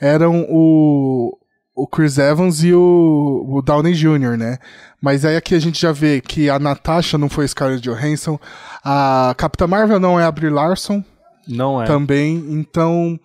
eram 0.00 0.46
o, 0.50 1.36
o 1.82 1.86
Chris 1.86 2.18
Evans 2.18 2.62
e 2.64 2.72
o, 2.74 3.46
o 3.48 3.62
Downey 3.62 3.94
Jr., 3.94 4.36
né? 4.36 4.58
Mas 5.00 5.24
aí 5.24 5.36
aqui 5.36 5.54
a 5.54 5.60
gente 5.60 5.80
já 5.80 5.92
vê 5.92 6.20
que 6.20 6.50
a 6.50 6.58
Natasha 6.58 7.16
não 7.16 7.28
foi 7.28 7.46
Scarlett 7.46 7.82
Johansson, 7.82 8.38
a 8.84 9.34
Capitã 9.36 9.66
Marvel 9.66 10.00
não 10.00 10.18
é 10.18 10.24
a 10.24 10.32
Brie 10.32 10.50
Larson 10.50 11.02
Não 11.46 11.80
é. 11.82 11.86
também, 11.86 12.34
então 12.50 13.18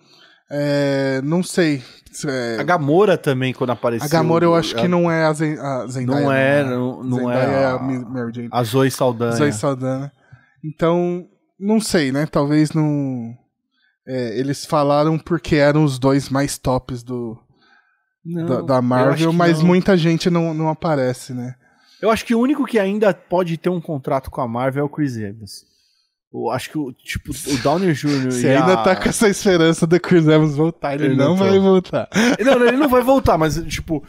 é, 0.50 1.20
não 1.24 1.42
sei. 1.42 1.82
se 2.12 2.28
é- 2.28 2.58
A 2.60 2.62
Gamora 2.62 3.18
também, 3.18 3.52
quando 3.52 3.70
apareceu. 3.70 4.06
a 4.06 4.08
Gamora 4.10 4.44
eu 4.44 4.54
acho 4.54 4.74
que 4.74 4.84
a- 4.84 4.88
não 4.88 5.10
é 5.10 5.24
a, 5.24 5.32
Zen, 5.32 5.58
a 5.58 5.86
Zendaya. 5.88 6.20
Não 6.24 6.32
é, 6.32 6.62
né? 6.64 6.70
não, 6.70 7.02
não 7.02 7.18
Zendaya 7.18 7.38
é. 7.48 7.64
a 7.64 7.74
A, 7.74 7.82
Mi- 7.82 8.04
Mary 8.04 8.32
Jane. 8.32 8.48
a 8.52 8.62
Zoe 8.62 8.90
Saldanha. 8.90 9.32
Zoe 9.32 9.52
Saldana. 9.52 10.12
Então, 10.64 11.24
não 11.58 11.80
sei, 11.80 12.12
né? 12.12 12.24
Talvez 12.26 12.70
não. 12.72 13.34
é, 14.06 14.38
eles 14.38 14.64
falaram 14.64 15.18
porque 15.18 15.56
eram 15.56 15.82
os 15.82 15.98
dois 15.98 16.28
mais 16.28 16.56
tops 16.56 17.02
do, 17.02 17.36
Não, 18.24 18.46
da, 18.46 18.60
da 18.62 18.82
Marvel, 18.82 19.32
mas 19.32 19.58
não. 19.58 19.66
muita 19.66 19.96
gente 19.96 20.30
não, 20.30 20.54
não 20.54 20.68
aparece, 20.68 21.34
né? 21.34 21.54
Eu 22.00 22.10
acho 22.10 22.24
que 22.24 22.34
o 22.34 22.40
único 22.40 22.64
que 22.64 22.78
ainda 22.78 23.12
pode 23.14 23.56
ter 23.56 23.68
um 23.68 23.80
contrato 23.80 24.30
com 24.30 24.40
a 24.40 24.48
Marvel 24.48 24.82
é 24.82 24.84
o 24.84 24.88
Chris 24.88 25.16
Evans. 25.16 25.64
Eu 26.34 26.50
acho 26.50 26.68
que 26.68 26.76
o, 26.76 26.92
tipo, 26.92 27.30
o 27.30 27.58
Downey 27.62 27.92
Jr. 27.92 28.32
Você 28.32 28.48
e 28.48 28.50
ainda 28.50 28.72
a... 28.72 28.82
tá 28.82 28.96
com 28.96 29.08
essa 29.08 29.28
esperança 29.28 29.86
do 29.86 30.00
Chris 30.00 30.26
Evans 30.26 30.56
voltar, 30.56 30.94
ele 30.94 31.12
Eu 31.12 31.16
não 31.16 31.28
não 31.28 31.36
vai 31.36 31.58
voltar. 31.60 32.08
Não, 32.44 32.58
não, 32.58 32.66
ele 32.66 32.76
não 32.76 32.88
vai 32.88 33.02
voltar, 33.02 33.38
mas, 33.38 33.56
tipo. 33.66 34.02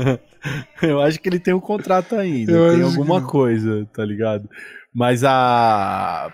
eu 0.80 1.00
acho 1.02 1.20
que 1.20 1.28
ele 1.28 1.38
tem 1.38 1.52
um 1.52 1.60
contrato 1.60 2.16
ainda. 2.16 2.50
Eu 2.50 2.74
tem 2.74 2.82
alguma 2.82 3.20
coisa, 3.20 3.86
tá 3.92 4.02
ligado? 4.02 4.48
Mas 4.94 5.24
a. 5.24 6.30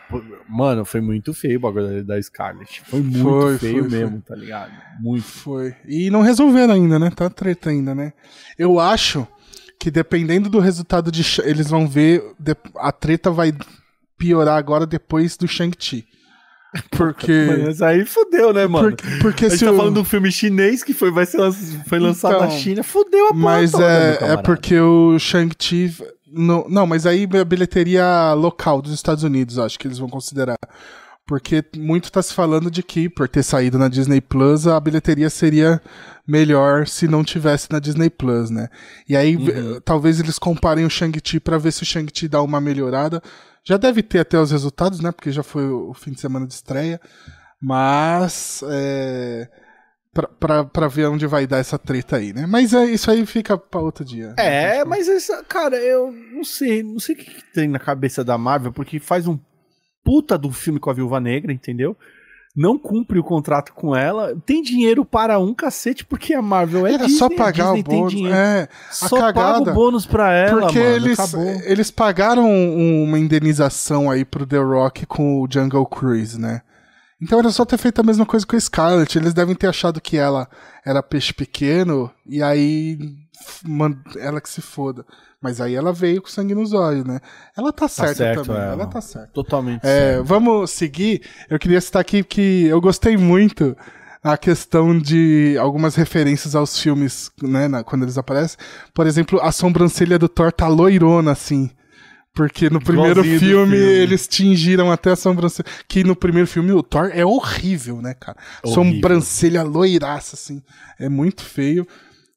Mano, 0.49 0.85
foi 0.85 1.01
muito 1.01 1.33
feio 1.33 1.59
o 1.59 1.61
bagulho 1.61 2.05
da 2.05 2.21
Scarlett. 2.21 2.83
Foi 2.87 3.01
muito 3.01 3.23
Foi, 3.23 3.59
feio 3.59 3.89
foi, 3.89 3.99
mesmo, 3.99 4.21
tá 4.21 4.35
ligado? 4.35 4.73
Muito. 5.01 5.25
Foi. 5.25 5.77
E 5.87 6.11
não 6.11 6.23
resolveram 6.23 6.75
ainda, 6.75 6.99
né? 6.99 7.11
Tá 7.11 7.31
treta 7.31 7.71
ainda, 7.71 7.95
né? 7.95 8.13
Eu 8.59 8.81
acho 8.81 9.27
que 9.79 9.93
dependendo 9.93 10.49
do 10.49 10.59
resultado 10.59 11.13
de. 11.13 11.23
Eles 11.45 11.69
vão 11.71 11.87
ver. 11.87 12.21
A 12.79 12.91
treta 12.91 13.31
vai 13.31 13.53
piorar 14.19 14.57
agora 14.59 14.85
depois 14.85 15.37
do 15.37 15.47
Shang-Chi. 15.47 16.05
Porque. 16.91 17.47
Mas 17.65 17.81
aí 17.81 18.05
fudeu, 18.05 18.53
né, 18.53 18.67
mano? 18.67 18.89
Porque, 18.91 19.07
porque 19.23 19.45
a 19.47 19.49
gente 19.51 19.59
se 19.61 19.65
tá 19.65 19.71
o- 19.73 19.77
falando 19.77 19.95
de 19.95 20.01
um 20.01 20.05
filme 20.05 20.31
chinês 20.33 20.83
que 20.83 20.93
foi, 20.93 21.11
vai 21.13 21.25
ser, 21.25 21.39
foi 21.87 21.99
lançado 22.01 22.35
Então, 22.35 22.47
na 22.47 22.51
China. 22.51 22.83
Fudeu 22.83 23.27
a 23.27 23.29
porra 23.29 23.41
Mas 23.41 23.71
toda, 23.71 23.85
meu 23.87 24.29
é, 24.29 24.33
é 24.33 24.37
porque 24.39 24.79
o 24.79 25.17
Shang-Chi. 25.19 25.95
Não, 26.33 26.67
não, 26.69 26.87
mas 26.87 27.07
aí 27.07 27.29
a 27.41 27.45
bilheteria 27.45 28.33
local 28.35 28.81
dos 28.83 28.93
Estados 28.93 29.25
Unidos, 29.25 29.59
acho 29.59 29.79
que 29.79 29.87
eles 29.87 29.99
vão 29.99 30.09
considerar. 30.09 30.57
Porque 31.27 31.63
muito 31.77 32.11
tá 32.11 32.23
se 32.23 32.33
falando 32.33 32.71
de 32.71 32.83
que, 32.83 33.07
por 33.09 33.29
ter 33.29 33.43
saído 33.43 33.79
na 33.79 33.89
Disney 33.89 34.21
Plus, 34.21 34.67
a 34.67 34.81
bilheteria 34.81 35.29
seria 35.29 35.81
melhor 36.27 36.87
se 36.87 37.07
não 37.07 37.23
tivesse 37.23 37.69
na 37.71 37.79
Disney 37.79 38.09
Plus, 38.09 38.49
né? 38.49 38.69
E 39.07 39.15
aí, 39.15 39.37
v- 39.37 39.81
talvez 39.83 40.19
eles 40.21 40.39
comparem 40.39 40.87
o 40.87 40.91
Shang-Chi 40.91 41.39
pra 41.39 41.59
ver 41.59 41.73
se 41.73 41.83
o 41.83 41.87
Shang-Chi 41.87 42.29
dá 42.29 42.41
uma 42.41 42.61
melhorada. 42.63 43.23
Já 43.63 43.77
deve 43.77 44.03
ter 44.03 44.21
até 44.21 44.39
os 44.41 44.51
resultados, 44.51 45.01
né? 45.01 45.13
Porque 45.13 45.31
já 45.31 45.43
foi 45.43 45.69
o 45.69 45.91
o 45.91 45.95
fim 45.95 46.13
de 46.13 46.21
semana 46.21 46.47
de 46.47 46.55
estreia. 46.55 46.99
Mas. 47.61 48.63
É, 48.71 49.49
pra 50.13 50.89
ver 50.89 51.07
onde 51.07 51.27
vai 51.27 51.47
dar 51.47 51.59
essa 51.59 51.79
treta 51.79 52.17
aí, 52.17 52.33
né? 52.33 52.47
Mas 52.47 52.73
é, 52.75 52.85
isso 52.87 53.11
aí 53.11 53.25
fica 53.27 53.57
pra 53.57 53.81
outro 53.81 54.05
dia. 54.05 54.35
É, 54.37 54.85
mas 54.85 55.09
essa, 55.09 55.43
cara, 55.45 55.77
eu 55.77 56.13
não 56.33 56.45
sei, 56.45 56.83
não 56.83 56.99
sei 56.99 57.15
o 57.15 57.19
que, 57.19 57.25
que 57.25 57.53
tem 57.53 57.69
na 57.69 57.79
cabeça 57.79 58.25
da 58.25 58.37
Marvel, 58.37 58.73
porque 58.73 58.99
faz 58.99 59.27
um 59.27 59.39
puta 60.05 60.39
do 60.39 60.51
filme 60.51 60.81
com 60.81 60.91
a 60.91 60.95
Viúva 60.95 61.21
Negra, 61.21 61.53
entendeu? 61.53 61.97
Não 62.57 62.77
cumpre 62.77 63.19
o 63.21 63.23
contrato 63.23 63.73
com 63.73 63.95
ela, 63.95 64.35
tem 64.45 64.63
dinheiro 64.63 65.05
para 65.05 65.39
um 65.39 65.55
cacete, 65.55 66.05
porque 66.05 66.35
a 66.35 66.43
Marvel 66.43 66.87
é 66.87 66.95
Era 66.95 67.05
Disney, 67.07 67.19
só 67.19 67.29
pagar 67.29 67.71
o 67.71 67.75
tem 67.75 67.83
bônus. 67.85 68.13
dinheiro. 68.13 68.35
É, 68.35 68.69
Só 68.91 69.17
cagada, 69.21 69.59
paga 69.59 69.71
o 69.71 69.75
bônus 69.75 70.07
pra 70.07 70.33
ela, 70.33 70.63
porque 70.63 70.79
mano, 70.81 70.97
eles, 70.97 71.21
acabou. 71.21 71.47
eles 71.65 71.91
pagaram 71.93 72.51
uma 72.51 73.17
indenização 73.19 74.11
aí 74.11 74.25
pro 74.25 74.45
The 74.47 74.59
Rock 74.59 75.07
com 75.07 75.41
o 75.41 75.47
Jungle 75.49 75.87
Cruise, 75.87 76.41
né? 76.41 76.63
Então 77.21 77.39
era 77.41 77.51
só 77.51 77.65
ter 77.65 77.79
feito 77.79 78.01
a 78.01 78.05
mesma 78.05 78.25
coisa 78.25 78.47
com 78.47 78.55
a 78.57 78.61
Scarlett. 78.61 79.19
Eles 79.19 79.35
devem 79.35 79.55
ter 79.55 79.67
achado 79.67 80.01
que 80.01 80.17
ela 80.17 80.49
era 80.85 81.03
peixe 81.03 81.33
pequeno 81.35 82.11
e 82.27 82.43
aí 82.43 82.99
man- 83.67 83.97
ela 84.17 84.41
que 84.41 84.49
se 84.49 84.61
foda. 84.61 85.05
Mas 85.41 85.61
aí 85.61 85.75
ela 85.75 85.93
veio 85.93 86.21
com 86.23 86.29
sangue 86.29 86.55
nos 86.55 86.73
olhos, 86.73 87.05
né? 87.05 87.21
Ela 87.57 87.73
tá 87.73 87.87
certa 87.89 88.15
certo, 88.15 88.45
também. 88.45 88.63
é, 88.63 88.67
ela 88.73 88.87
tá 88.87 89.01
certa. 89.01 89.29
Totalmente 89.33 89.81
É, 89.85 90.13
certo. 90.15 90.25
vamos 90.25 90.71
seguir. 90.73 91.23
Eu 91.49 91.59
queria 91.59 91.81
citar 91.81 92.01
aqui 92.01 92.25
que 92.25 92.65
eu 92.67 92.81
gostei 92.81 93.17
muito 93.17 93.77
a 94.23 94.37
questão 94.37 94.99
de 94.99 95.57
algumas 95.61 95.95
referências 95.95 96.57
aos 96.57 96.79
filmes, 96.79 97.31
né, 97.41 97.69
na- 97.69 97.85
quando 97.85 98.03
eles 98.03 98.19
aparecem. 98.19 98.59
Por 98.93 99.07
exemplo, 99.07 99.41
a 99.41 99.53
sobrancelha 99.53 100.19
do 100.19 100.29
Thor 100.29 100.51
tá 100.53 100.67
loirona, 100.67 101.31
assim. 101.33 101.71
Porque 102.35 102.71
no 102.71 102.81
primeiro 102.81 103.23
filme, 103.25 103.39
filme. 103.41 103.77
eles 103.77 104.29
tingiram 104.29 104.93
até 104.93 105.11
a 105.11 105.17
sobrancelha. 105.17 105.67
Que 105.89 106.05
no 106.05 106.15
primeiro 106.15 106.47
filme 106.47 106.71
o 106.73 106.83
Thor 106.83 107.11
é 107.13 107.25
horrível, 107.25 108.01
né, 108.01 108.15
cara? 108.15 108.39
Horrível. 108.65 108.85
Sobrancelha 108.93 109.63
loiraça, 109.65 110.37
assim. 110.37 110.63
É 111.01 111.09
muito 111.09 111.43
feio. 111.43 111.87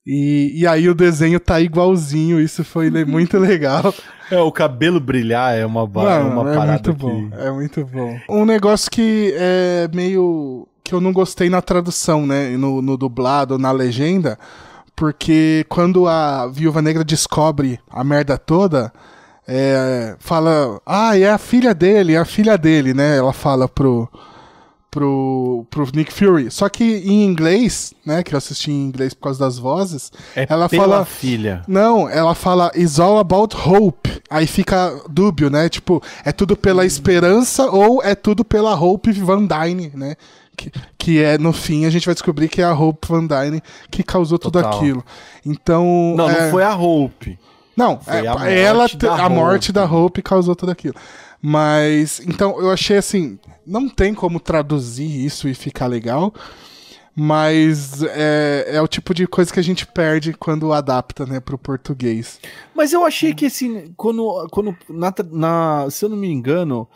E, 0.05 0.53
e 0.61 0.65
aí 0.65 0.89
o 0.89 0.95
desenho 0.95 1.39
tá 1.39 1.61
igualzinho, 1.61 2.39
isso 2.41 2.63
foi 2.63 2.89
muito 3.05 3.37
legal. 3.37 3.93
É, 4.31 4.39
o 4.39 4.51
cabelo 4.51 4.99
brilhar 4.99 5.55
é 5.55 5.63
uma, 5.63 5.85
ba- 5.85 6.01
é 6.15 6.23
Mano, 6.23 6.41
uma 6.41 6.51
é 6.51 6.55
parada 6.55 6.71
muito 6.91 6.93
que... 6.95 6.99
bom, 6.99 7.29
é 7.37 7.51
muito 7.51 7.85
bom. 7.85 8.19
Um 8.27 8.43
negócio 8.45 8.89
que 8.89 9.31
é 9.35 9.87
meio 9.93 10.67
que 10.83 10.95
eu 10.95 10.99
não 10.99 11.13
gostei 11.13 11.49
na 11.51 11.61
tradução, 11.61 12.25
né, 12.25 12.57
no, 12.57 12.81
no 12.81 12.97
dublado, 12.97 13.59
na 13.59 13.71
legenda, 13.71 14.39
porque 14.95 15.63
quando 15.69 16.07
a 16.07 16.47
Viúva 16.47 16.81
Negra 16.81 17.03
descobre 17.03 17.79
a 17.87 18.03
merda 18.03 18.39
toda, 18.39 18.91
é, 19.47 20.15
fala, 20.19 20.79
ah, 20.85 21.17
é 21.17 21.29
a 21.29 21.37
filha 21.37 21.73
dele, 21.73 22.13
é 22.13 22.17
a 22.17 22.25
filha 22.25 22.57
dele, 22.57 22.93
né, 22.93 23.17
ela 23.17 23.33
fala 23.33 23.67
pro 23.67 24.07
pro, 24.89 25.65
pro 25.69 25.87
Nick 25.95 26.11
Fury. 26.13 26.51
Só 26.51 26.67
que 26.67 26.83
em 26.83 27.23
inglês, 27.23 27.93
né, 28.05 28.21
que 28.23 28.33
eu 28.33 28.37
assisti 28.37 28.71
em 28.71 28.83
inglês 28.87 29.13
por 29.13 29.21
causa 29.23 29.39
das 29.39 29.57
vozes, 29.57 30.11
É 30.35 30.45
ela 30.49 30.67
pela 30.67 30.83
fala 30.83 31.05
filha. 31.05 31.61
não, 31.65 32.09
ela 32.09 32.35
fala 32.35 32.69
It's 32.75 32.99
all 32.99 33.17
about 33.17 33.55
hope. 33.55 34.21
Aí 34.29 34.45
fica 34.45 34.93
dúbio, 35.09 35.49
né? 35.49 35.69
Tipo, 35.69 36.03
é 36.25 36.31
tudo 36.33 36.57
pela 36.57 36.85
esperança 36.85 37.69
ou 37.71 38.03
é 38.03 38.15
tudo 38.15 38.43
pela 38.43 38.75
Hope 38.75 39.11
Van 39.13 39.45
Dyne, 39.45 39.91
né? 39.95 40.15
Que, 40.57 40.69
que 40.97 41.23
é, 41.23 41.37
no 41.37 41.53
fim, 41.53 41.85
a 41.85 41.89
gente 41.89 42.05
vai 42.05 42.13
descobrir 42.13 42.49
que 42.49 42.61
é 42.61 42.65
a 42.65 42.73
Hope 42.73 43.07
Van 43.07 43.25
Dyne 43.25 43.61
que 43.89 44.03
causou 44.03 44.37
tudo 44.37 44.61
Total. 44.61 44.77
aquilo. 44.77 45.03
Então. 45.45 46.13
Não, 46.17 46.29
é- 46.29 46.43
não 46.43 46.51
foi 46.51 46.63
a 46.63 46.75
Hope. 46.75 47.39
Não, 47.75 47.99
é, 48.07 48.19
a 48.27 48.33
morte 48.33 49.05
ela 49.05 49.23
a 49.25 49.29
morte 49.29 49.69
Hope. 49.69 49.71
da 49.73 49.85
Hope 49.85 50.21
causou 50.21 50.55
tudo 50.55 50.71
aquilo. 50.71 50.95
Mas 51.41 52.19
então 52.19 52.59
eu 52.61 52.69
achei 52.69 52.97
assim, 52.97 53.39
não 53.65 53.89
tem 53.89 54.13
como 54.13 54.39
traduzir 54.39 55.25
isso 55.25 55.47
e 55.49 55.55
ficar 55.55 55.87
legal, 55.87 56.33
mas 57.15 58.03
é, 58.03 58.65
é 58.73 58.81
o 58.81 58.87
tipo 58.87 59.13
de 59.13 59.27
coisa 59.27 59.51
que 59.51 59.59
a 59.59 59.63
gente 59.63 59.85
perde 59.85 60.33
quando 60.33 60.71
adapta, 60.71 61.25
né, 61.25 61.39
pro 61.39 61.57
português. 61.57 62.39
Mas 62.75 62.93
eu 62.93 63.03
achei 63.05 63.33
que 63.33 63.45
assim, 63.47 63.91
quando, 63.97 64.47
quando 64.51 64.75
na, 64.89 65.13
na- 65.31 65.87
se 65.89 66.05
eu 66.05 66.09
não 66.09 66.17
me 66.17 66.29
engano, 66.31 66.87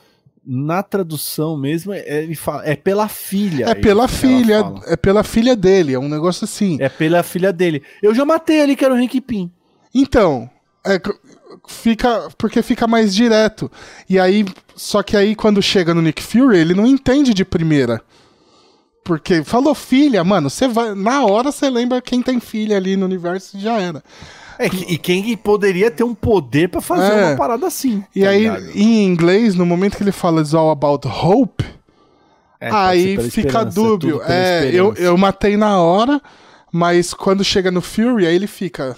na 0.45 0.83
tradução 0.83 1.57
mesmo, 1.57 1.91
é, 1.91 2.27
fala, 2.35 2.63
é 2.67 2.75
pela 2.75 3.07
filha. 3.07 3.65
É 3.65 3.73
pela 3.73 4.03
ela 4.03 4.07
filha, 4.07 4.73
é 4.85 4.95
pela 4.95 5.23
filha 5.23 5.55
dele, 5.55 5.93
é 5.93 5.99
um 5.99 6.07
negócio 6.07 6.45
assim. 6.45 6.77
É 6.79 6.87
pela 6.87 7.23
filha 7.23 7.51
dele. 7.51 7.81
Eu 8.01 8.13
já 8.13 8.23
matei 8.23 8.61
ali 8.61 8.75
que 8.75 8.85
era 8.85 8.93
o 8.93 8.97
Hank 8.97 9.19
Pym. 9.21 9.51
Então, 9.93 10.49
é, 10.85 11.01
fica 11.67 12.29
porque 12.37 12.61
fica 12.61 12.87
mais 12.87 13.13
direto. 13.15 13.71
E 14.09 14.19
aí, 14.19 14.45
só 14.75 15.01
que 15.03 15.15
aí 15.17 15.35
quando 15.35 15.61
chega 15.61 15.93
no 15.93 16.01
Nick 16.01 16.21
Fury, 16.21 16.57
ele 16.57 16.73
não 16.73 16.85
entende 16.85 17.33
de 17.33 17.43
primeira. 17.45 18.01
Porque 19.03 19.43
falou 19.43 19.75
filha, 19.75 20.23
mano, 20.23 20.49
você 20.49 20.67
vai 20.67 20.95
na 20.95 21.23
hora 21.25 21.51
você 21.51 21.69
lembra 21.69 22.01
quem 22.01 22.21
tem 22.23 22.39
filha 22.39 22.75
ali 22.75 22.95
no 22.97 23.05
universo 23.05 23.55
e 23.55 23.59
já 23.59 23.79
era. 23.79 24.03
É, 24.57 24.67
e 24.67 24.97
quem 24.97 25.35
poderia 25.37 25.91
ter 25.91 26.03
um 26.03 26.15
poder 26.15 26.69
pra 26.69 26.81
fazer 26.81 27.11
É. 27.13 27.25
uma 27.27 27.35
parada 27.35 27.67
assim. 27.67 28.03
E 28.15 28.21
tá 28.23 28.29
aí 28.29 28.39
ligado? 28.43 28.71
em 28.73 29.05
inglês, 29.05 29.53
no 29.53 29.65
momento 29.65 29.97
que 29.97 30.03
ele 30.03 30.11
fala 30.13 30.41
It's 30.41 30.53
all 30.53 30.71
about 30.71 31.05
hope, 31.07 31.63
É, 32.59 32.71
aí 32.71 33.29
fica 33.29 33.59
é 33.59 33.65
dúbio. 33.65 34.21
É, 34.23 34.69
eu, 34.73 34.93
eu 34.95 35.17
matei 35.17 35.57
na 35.57 35.77
hora, 35.79 36.21
mas 36.71 37.13
quando 37.13 37.43
chega 37.43 37.69
no 37.69 37.81
Fury, 37.81 38.25
aí 38.25 38.35
ele 38.35 38.47
fica. 38.47 38.95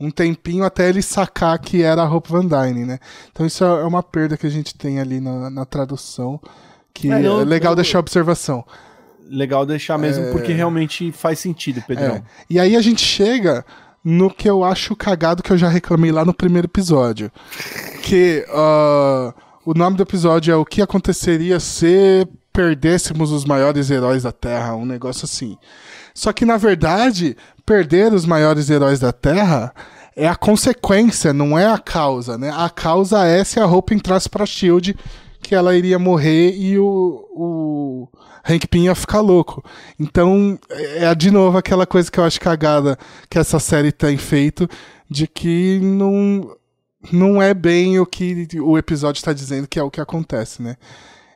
Um 0.00 0.10
tempinho 0.10 0.64
até 0.64 0.88
ele 0.88 1.02
sacar 1.02 1.58
que 1.58 1.82
era 1.82 2.02
a 2.02 2.08
Hope 2.12 2.30
Van 2.30 2.46
Dyne, 2.46 2.84
né? 2.84 2.98
Então 3.32 3.44
isso 3.44 3.64
é 3.64 3.84
uma 3.84 4.02
perda 4.02 4.36
que 4.36 4.46
a 4.46 4.50
gente 4.50 4.74
tem 4.74 5.00
ali 5.00 5.20
na, 5.20 5.50
na 5.50 5.64
tradução, 5.64 6.40
que 6.94 7.10
é, 7.10 7.26
eu, 7.26 7.40
é 7.40 7.44
legal 7.44 7.72
eu, 7.72 7.76
deixar 7.76 7.98
a 7.98 8.00
observação. 8.00 8.64
Legal 9.28 9.66
deixar 9.66 9.98
mesmo, 9.98 10.26
é... 10.26 10.30
porque 10.30 10.52
realmente 10.52 11.12
faz 11.12 11.38
sentido, 11.38 11.82
Pedrão. 11.86 12.16
É. 12.16 12.22
E 12.48 12.58
aí 12.58 12.76
a 12.76 12.80
gente 12.80 13.04
chega 13.04 13.64
no 14.04 14.30
que 14.30 14.48
eu 14.48 14.64
acho 14.64 14.96
cagado 14.96 15.42
que 15.42 15.52
eu 15.52 15.58
já 15.58 15.68
reclamei 15.68 16.12
lá 16.12 16.24
no 16.24 16.32
primeiro 16.32 16.66
episódio. 16.66 17.30
Que 18.02 18.46
uh, 18.48 19.34
o 19.64 19.74
nome 19.74 19.96
do 19.96 20.02
episódio 20.02 20.52
é 20.52 20.56
O 20.56 20.64
que 20.64 20.80
aconteceria 20.80 21.60
se 21.60 22.26
perdêssemos 22.58 23.30
os 23.30 23.44
maiores 23.44 23.88
heróis 23.88 24.24
da 24.24 24.32
Terra, 24.32 24.74
um 24.74 24.84
negócio 24.84 25.24
assim. 25.26 25.56
Só 26.12 26.32
que 26.32 26.44
na 26.44 26.56
verdade, 26.56 27.36
perder 27.64 28.12
os 28.12 28.26
maiores 28.26 28.68
heróis 28.68 28.98
da 28.98 29.12
Terra 29.12 29.72
é 30.16 30.26
a 30.26 30.34
consequência, 30.34 31.32
não 31.32 31.56
é 31.56 31.66
a 31.66 31.78
causa, 31.78 32.36
né? 32.36 32.52
A 32.52 32.68
causa 32.68 33.24
é 33.24 33.44
se 33.44 33.60
a 33.60 33.64
roupa 33.64 33.94
entrasse 33.94 34.28
para 34.28 34.44
Shield 34.44 34.96
que 35.40 35.54
ela 35.54 35.76
iria 35.76 36.00
morrer 36.00 36.52
e 36.56 36.76
o, 36.80 37.28
o 37.32 38.08
Hank 38.44 38.66
Pym 38.66 38.86
ia 38.86 38.94
ficar 38.96 39.20
louco. 39.20 39.64
Então, 39.96 40.58
é 40.68 41.14
de 41.14 41.30
novo 41.30 41.56
aquela 41.58 41.86
coisa 41.86 42.10
que 42.10 42.18
eu 42.18 42.24
acho 42.24 42.40
cagada 42.40 42.98
que 43.30 43.38
essa 43.38 43.60
série 43.60 43.92
tem 43.92 44.16
feito, 44.16 44.68
de 45.08 45.28
que 45.28 45.78
não, 45.80 46.56
não 47.12 47.40
é 47.40 47.54
bem 47.54 48.00
o 48.00 48.04
que 48.04 48.48
o 48.60 48.76
episódio 48.76 49.20
está 49.20 49.32
dizendo 49.32 49.68
que 49.68 49.78
é 49.78 49.82
o 49.84 49.92
que 49.92 50.00
acontece, 50.00 50.60
né? 50.60 50.76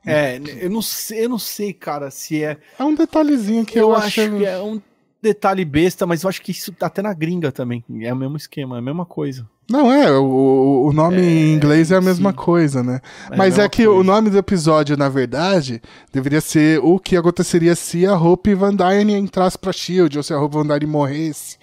É, 0.05 0.41
eu 0.61 0.71
não 0.71 0.83
sei, 0.83 1.25
eu 1.25 1.29
não 1.29 1.39
sei, 1.39 1.73
cara, 1.73 2.11
se 2.11 2.43
é. 2.43 2.59
É 2.79 2.85
um 2.85 2.95
detalhezinho 2.95 3.65
que 3.65 3.79
eu, 3.79 3.91
eu 3.91 3.97
acho. 3.97 4.15
que 4.15 4.45
é 4.45 4.61
um 4.61 4.81
detalhe 5.23 5.65
besta, 5.65 6.05
mas 6.05 6.25
eu 6.25 6.29
acho 6.29 6.43
que 6.43 6.51
isso 6.51 6.73
tá 6.73 6.87
até 6.87 7.01
na 7.01 7.15
gringa 7.15 7.53
também. 7.53 7.85
É 8.01 8.13
o 8.13 8.17
mesmo 8.17 8.37
esquema, 8.37 8.77
é 8.77 8.79
a 8.81 8.83
mesma 8.83 9.07
coisa. 9.07 9.47
Não, 9.71 9.91
é, 9.93 10.11
o, 10.11 10.87
o 10.89 10.93
nome 10.93 11.19
é, 11.19 11.25
em 11.25 11.55
inglês 11.55 11.93
é 11.93 11.97
a 11.97 12.01
mesma 12.01 12.31
sim. 12.31 12.37
coisa, 12.37 12.83
né? 12.83 13.01
É 13.31 13.37
mas 13.37 13.59
é 13.59 13.69
que 13.69 13.85
coisa. 13.85 14.01
o 14.01 14.03
nome 14.03 14.29
do 14.29 14.37
episódio, 14.37 14.97
na 14.97 15.09
verdade, 15.09 15.81
deveria 16.13 16.41
ser 16.41 16.81
o 16.83 16.99
que 16.99 17.17
aconteceria 17.17 17.77
se 17.77 18.05
a 18.05 18.17
Hope 18.17 18.53
Van 18.55 18.75
Dyne 18.75 19.15
entrasse 19.15 19.57
pra 19.57 19.73
Shield, 19.73 20.17
ou 20.17 20.23
se 20.25 20.35
a 20.35 20.41
Hope 20.41 20.57
Van 20.57 20.67
Dyne 20.67 20.87
morresse, 20.87 21.57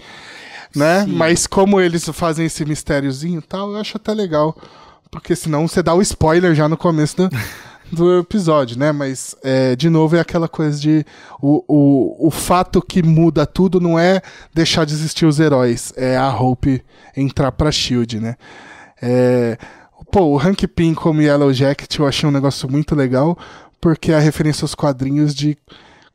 né? 0.74 1.04
Sim. 1.04 1.12
Mas 1.12 1.46
como 1.46 1.82
eles 1.82 2.08
fazem 2.10 2.46
esse 2.46 2.64
mistériozinho 2.64 3.40
e 3.40 3.44
tal, 3.44 3.72
eu 3.72 3.78
acho 3.78 3.98
até 3.98 4.14
legal. 4.14 4.56
Porque 5.12 5.36
senão 5.36 5.68
você 5.68 5.84
dá 5.84 5.94
o 5.94 6.02
spoiler 6.02 6.56
já 6.56 6.70
no 6.70 6.78
começo 6.78 7.18
do, 7.18 7.30
do 7.92 8.20
episódio, 8.20 8.78
né? 8.78 8.92
Mas, 8.92 9.36
é, 9.44 9.76
de 9.76 9.90
novo, 9.90 10.16
é 10.16 10.20
aquela 10.20 10.48
coisa 10.48 10.80
de. 10.80 11.06
O, 11.42 11.64
o, 11.68 12.28
o 12.28 12.32
fato 12.32 12.82
que 12.82 13.04
muda 13.04 13.46
tudo 13.46 13.80
não 13.80 13.98
é 13.98 14.22
deixar 14.54 14.86
de 14.86 14.94
existir 14.94 15.26
os 15.26 15.40
heróis, 15.40 15.94
é 15.96 16.18
a 16.18 16.30
Hope 16.30 16.84
entrar 17.16 17.52
pra 17.52 17.72
Shield, 17.72 18.20
né? 18.20 18.36
É, 19.02 19.58
pô, 20.12 20.22
o 20.22 20.40
Hank 20.40 20.68
Pym 20.68 20.94
como 20.94 21.22
Yellow 21.22 21.54
Jacket 21.54 21.98
eu 21.98 22.08
achei 22.08 22.28
um 22.28 22.32
negócio 22.32 22.70
muito 22.70 22.96
legal, 22.96 23.38
porque 23.80 24.12
é 24.12 24.16
a 24.16 24.20
referência 24.20 24.64
aos 24.64 24.76
quadrinhos 24.76 25.34
de 25.34 25.58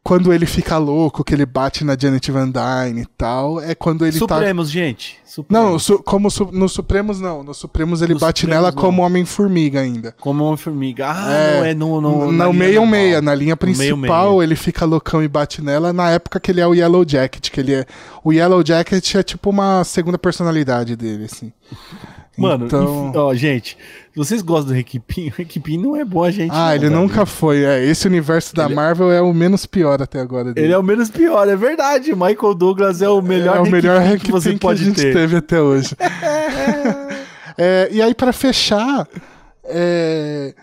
quando 0.05 0.35
ele 0.35 0.45
fica 0.45 0.77
louco, 0.77 1.25
que 1.25 1.33
ele 1.35 1.47
bate 1.47 1.83
na 1.83 1.97
Janet 1.99 2.31
Van 2.31 2.51
Dyne 2.51 3.01
e 3.01 3.07
tal, 3.17 3.59
é 3.59 3.75
quando 3.75 4.05
ele 4.05 4.19
Supremos, 4.19 4.29
tá... 4.29 4.35
Supremos, 4.35 4.71
gente. 4.71 5.19
Supremos. 5.25 5.71
Não, 5.71 5.79
su 5.79 5.99
como 6.03 6.31
su 6.31 6.51
no 6.53 6.69
Supremos 6.69 7.21
não. 7.23 7.43
No 7.43 7.55
Supremos 7.55 8.03
ele 8.03 8.13
no 8.13 8.21
bate 8.21 8.43
Supremos, 8.43 8.63
nela 8.63 8.71
não. 8.71 8.83
como 8.83 9.01
Homem-Formiga 9.01 9.81
ainda. 9.81 10.15
Como 10.21 10.45
Homem-Formiga. 10.45 11.07
Ah, 11.09 11.33
é, 11.33 11.75
não 11.75 11.97
é 11.97 12.01
no... 12.01 12.01
no 12.03 12.33
não, 12.33 12.53
meio 12.53 12.87
meia. 12.87 13.23
Na 13.23 13.35
linha 13.35 13.57
principal 13.57 13.97
meio 13.97 14.13
-meia. 14.13 14.43
ele 14.45 14.57
fica 14.57 14.85
loucão 14.85 15.23
e 15.23 15.27
bate 15.27 15.63
nela. 15.63 15.91
Na 15.91 16.11
época 16.11 16.39
que 16.39 16.51
ele 16.51 16.61
é 16.61 16.67
o 16.67 16.75
Yellow 16.75 17.05
Jacket, 17.09 17.51
que 17.51 17.59
ele 17.59 17.73
é... 17.73 17.87
O 18.23 18.31
Yellow 18.31 18.63
Jacket 18.63 19.15
é 19.15 19.23
tipo 19.23 19.49
uma 19.49 19.83
segunda 19.85 20.19
personalidade 20.19 20.97
dele, 20.97 21.25
assim. 21.25 21.51
Mano, 22.37 22.67
então... 22.67 23.09
enfim, 23.09 23.19
ó, 23.19 23.35
gente, 23.35 23.79
vocês 24.17 24.43
gostam 24.43 24.77
do 24.77 25.01
Pin? 25.01 25.29
O 25.29 25.61
Pin 25.61 25.79
não 25.79 25.97
é 25.97 26.05
bom 26.05 26.23
a 26.23 26.31
gente. 26.31 26.53
Ah, 26.53 26.69
não, 26.69 26.75
ele 26.75 26.89
nunca 26.89 27.27
foi. 27.27 27.65
É, 27.65 27.85
esse 27.85 28.07
universo 28.07 28.55
da 28.55 28.65
ele... 28.65 28.73
É 28.73 28.77
Marvel 28.77 29.11
é 29.11 29.21
o 29.21 29.35
menos 29.35 29.67
pior 29.67 30.01
até 30.01 30.21
agora. 30.21 30.53
Dele. 30.53 30.67
Ele 30.67 30.73
é 30.73 30.79
o 30.79 30.83
menos 30.83 31.11
pior, 31.11 31.49
é 31.49 31.57
verdade. 31.57 32.13
Michael 32.13 32.55
Douglas 32.55 33.03
é 33.03 33.09
o 33.09 33.21
melhor, 33.21 33.57
é 33.57 33.61
o 33.61 33.71
melhor 33.71 34.01
Rick 34.01 34.27
que 34.27 34.31
você 34.31 34.53
pode 34.57 34.79
que 34.79 34.85
a 34.85 34.89
gente 34.89 35.03
ter. 35.03 35.13
teve 35.13 35.37
até 35.37 35.61
hoje. 35.61 35.97
é, 37.59 37.89
e 37.91 38.01
aí, 38.01 38.15
para 38.15 38.33
fechar, 38.33 39.09
é, 39.65 40.55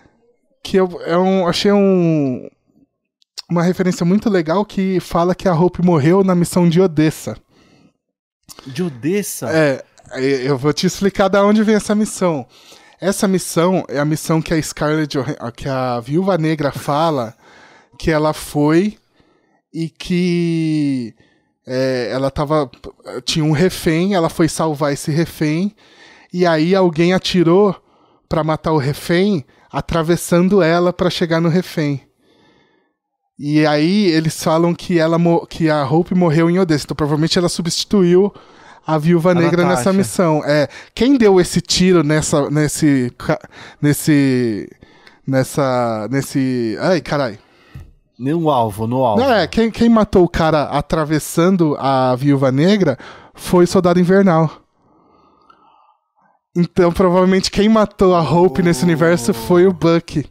que 0.64 0.78
eu, 0.78 1.02
é 1.06 1.18
um, 1.18 1.46
achei 1.46 1.74
um, 1.74 2.48
uma 3.50 3.64
referência 3.64 4.06
muito 4.06 4.30
legal 4.30 4.64
que 4.64 5.02
fala 5.02 5.36
que 5.36 5.50
a 5.50 5.54
Hope 5.54 5.84
morreu 5.84 6.24
na 6.24 6.34
missão 6.36 6.70
de 6.70 6.80
Odessa. 6.80 7.36
De 8.66 8.82
Odessa? 8.82 9.50
É, 9.50 9.84
eu 10.46 10.58
vou 10.58 10.72
te 10.72 10.88
explicar 10.88 11.28
da 11.28 11.44
onde 11.44 11.64
vem 11.64 11.76
essa 11.76 11.94
missão. 11.94 12.46
Essa 13.02 13.28
missão 13.28 13.84
é 13.90 13.98
a 13.98 14.06
missão 14.06 14.40
que 14.40 14.54
a 14.54 14.62
Scarlett, 14.62 15.18
que 15.58 15.68
a 15.68 16.00
Viúva 16.00 16.38
Negra 16.38 16.72
fala 16.72 17.36
que 17.98 18.12
ela 18.12 18.32
foi 18.32 18.96
e 19.74 19.90
que 19.90 21.16
é, 21.66 22.10
ela 22.12 22.30
tava 22.30 22.70
tinha 23.26 23.44
um 23.44 23.54
refém, 23.54 24.14
ela 24.14 24.30
foi 24.30 24.48
salvar 24.48 24.94
esse 24.94 25.10
refém 25.10 25.76
e 26.32 26.46
aí 26.46 26.76
alguém 26.76 27.12
atirou 27.12 27.76
para 28.30 28.44
matar 28.44 28.72
o 28.72 28.78
refém, 28.78 29.44
atravessando 29.72 30.62
ela 30.62 30.94
para 30.94 31.10
chegar 31.10 31.42
no 31.42 31.50
refém. 31.50 32.04
E 33.38 33.66
aí 33.66 34.06
eles 34.12 34.44
falam 34.44 34.76
que 34.76 35.00
ela 35.00 35.18
que 35.50 35.72
a 35.72 35.84
Hope 35.84 36.14
morreu 36.14 36.52
em 36.52 36.60
Odessa, 36.60 36.86
então 36.86 36.96
provavelmente 36.96 37.40
ela 37.40 37.50
substituiu 37.50 38.32
a 38.86 38.98
Viúva 38.98 39.32
a 39.32 39.36
Negra 39.36 39.64
Natasha. 39.64 39.78
nessa 39.78 39.94
missão. 39.94 40.42
É, 40.46 40.68
quem 40.94 41.18
deu 41.18 41.40
esse 41.40 41.62
tiro 41.62 42.04
nessa 42.04 42.50
nesse 42.50 43.12
nesse 43.82 44.70
nessa 45.26 46.08
nesse, 46.10 46.78
ai, 46.80 47.02
carai. 47.02 47.40
No 48.18 48.50
alvo, 48.52 48.86
no 48.86 49.04
alvo. 49.04 49.22
Não, 49.22 49.34
é, 49.34 49.48
quem, 49.48 49.72
quem 49.72 49.90
matou 49.90 50.24
o 50.24 50.30
cara 50.30 50.64
atravessando 50.66 51.76
a 51.80 52.16
Viúva 52.16 52.52
Negra 52.52 52.98
foi 53.34 53.64
o 53.64 53.68
Soldado 53.68 54.00
Invernal. 54.00 54.62
Então, 56.56 56.92
provavelmente 56.92 57.50
quem 57.50 57.68
matou 57.68 58.14
a 58.14 58.22
Hope 58.22 58.62
oh. 58.62 58.64
nesse 58.64 58.84
universo 58.84 59.34
foi 59.34 59.66
o 59.66 59.74
Buck. 59.74 60.24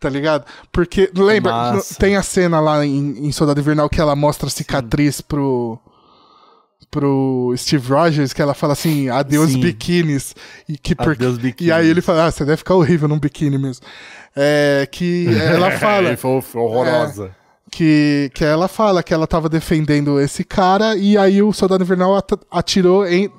Tá 0.00 0.08
ligado? 0.08 0.46
Porque, 0.72 1.10
lembra, 1.14 1.52
Massa. 1.52 1.94
tem 1.98 2.16
a 2.16 2.22
cena 2.22 2.58
lá 2.58 2.86
em, 2.86 3.26
em 3.26 3.32
Soldado 3.32 3.60
Invernal 3.60 3.90
que 3.90 4.00
ela 4.00 4.16
mostra 4.16 4.46
a 4.46 4.50
cicatriz 4.50 5.16
Sim. 5.16 5.24
pro 5.28 5.78
pro 6.90 7.54
Steve 7.56 7.88
Rogers, 7.88 8.32
que 8.32 8.42
ela 8.42 8.52
fala 8.52 8.72
assim, 8.72 9.08
adeus 9.08 9.52
Sim. 9.52 9.60
biquínis. 9.60 10.34
E, 10.68 10.76
que 10.76 10.94
por... 10.94 11.12
adeus 11.12 11.38
biquínis. 11.38 11.68
e 11.68 11.72
aí 11.72 11.88
ele 11.88 12.00
fala, 12.00 12.26
ah, 12.26 12.30
você 12.30 12.44
deve 12.44 12.58
ficar 12.58 12.74
horrível 12.74 13.08
num 13.08 13.18
biquíni 13.18 13.56
mesmo. 13.56 13.86
É, 14.34 14.88
que 14.90 15.26
ela 15.40 15.70
fala... 15.72 16.16
foi 16.16 16.42
horrorosa. 16.54 17.26
É, 17.26 17.40
que, 17.70 18.30
que 18.34 18.44
ela 18.44 18.66
fala 18.66 19.02
que 19.02 19.14
ela 19.14 19.26
tava 19.26 19.48
defendendo 19.48 20.20
esse 20.20 20.42
cara 20.42 20.96
e 20.96 21.16
aí 21.16 21.40
o 21.40 21.52
Soldado 21.52 21.84
Invernal 21.84 22.20
atirou 22.50 23.06
em, 23.06 23.30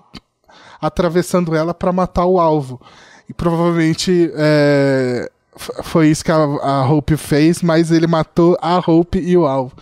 atravessando 0.81 1.53
ela 1.53 1.73
para 1.73 1.91
matar 1.91 2.25
o 2.25 2.39
alvo. 2.39 2.79
E 3.27 3.33
provavelmente 3.33 4.31
é, 4.35 5.29
foi 5.55 6.07
isso 6.09 6.23
que 6.23 6.31
a, 6.31 6.35
a 6.35 6.89
Hope 6.89 7.17
fez, 7.17 7.61
mas 7.61 7.91
ele 7.91 8.07
matou 8.07 8.57
a 8.61 8.77
Hope 8.77 9.19
e 9.19 9.37
o 9.37 9.45
alvo. 9.45 9.73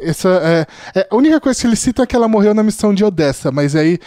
Essa 0.00 0.28
é, 0.94 1.00
é, 1.00 1.08
a 1.10 1.16
única 1.16 1.40
coisa 1.40 1.60
que 1.60 1.66
ele 1.66 1.76
cita 1.76 2.02
é 2.02 2.06
que 2.06 2.16
ela 2.16 2.28
morreu 2.28 2.54
na 2.54 2.62
missão 2.62 2.94
de 2.94 3.04
Odessa, 3.04 3.50
mas 3.50 3.74
aí 3.74 3.98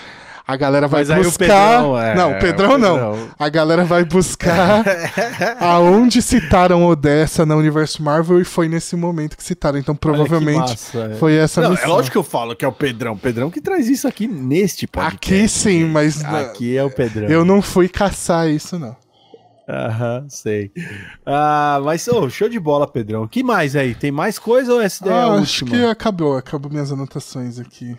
a 0.48 0.56
galera 0.58 0.88
vai 0.88 1.06
mas 1.06 1.26
buscar. 1.26 1.38
Pedrão, 1.38 2.00
é, 2.00 2.16
não, 2.16 2.32
o 2.32 2.40
Pedrão, 2.40 2.70
o 2.70 2.74
Pedrão 2.74 2.78
não. 2.78 3.30
A 3.38 3.50
galera 3.50 3.86
vai 3.86 4.04
buscar 4.04 4.84
aonde 5.60 6.22
citaram 6.22 6.86
Odessa 6.86 7.46
no 7.46 7.56
universo 7.56 8.02
Marvel 8.02 8.42
e 8.42 8.44
foi 8.44 8.68
nesse 8.68 8.96
momento 8.96 9.38
que 9.38 9.44
citaram. 9.44 9.78
Então 9.78 9.96
provavelmente 9.96 10.58
massa, 10.58 11.12
é. 11.12 11.16
foi 11.16 11.36
essa 11.36 11.62
não, 11.62 11.72
missão. 11.72 11.86
É 11.86 11.88
lógico 11.88 12.12
que 12.14 12.18
eu 12.18 12.24
falo 12.24 12.56
que 12.56 12.66
é 12.66 12.68
o 12.68 12.72
Pedrão. 12.72 13.16
Pedrão 13.16 13.50
que 13.50 13.62
traz 13.62 13.88
isso 13.88 14.08
aqui 14.08 14.28
neste 14.28 14.88
podcast. 14.88 15.34
Aqui 15.34 15.48
sim, 15.48 15.86
mas. 15.86 16.24
Aqui 16.24 16.76
é 16.76 16.84
o 16.84 16.90
Pedrão. 16.90 17.30
Eu 17.30 17.46
não 17.46 17.62
fui 17.62 17.88
caçar 17.88 18.50
isso, 18.50 18.80
não. 18.80 18.96
Aham, 19.72 20.28
sei. 20.28 20.70
Ah, 21.26 21.80
mas 21.82 22.06
oh, 22.10 22.30
show 22.30 22.50
de 22.50 22.60
bola, 22.60 22.86
Pedrão. 22.86 23.26
que 23.26 23.42
mais 23.42 23.74
aí? 23.74 23.96
Tem 23.96 24.12
mais 24.12 24.38
coisa 24.38 24.74
ou 24.74 24.82
essa 24.82 25.02
ideia 25.02 25.16
ah, 25.16 25.20
é 25.20 25.24
a 25.24 25.28
última? 25.36 25.44
Acho 25.44 25.66
que 25.66 25.86
acabou, 25.86 26.36
acabou 26.36 26.70
minhas 26.70 26.92
anotações 26.92 27.58
aqui. 27.58 27.98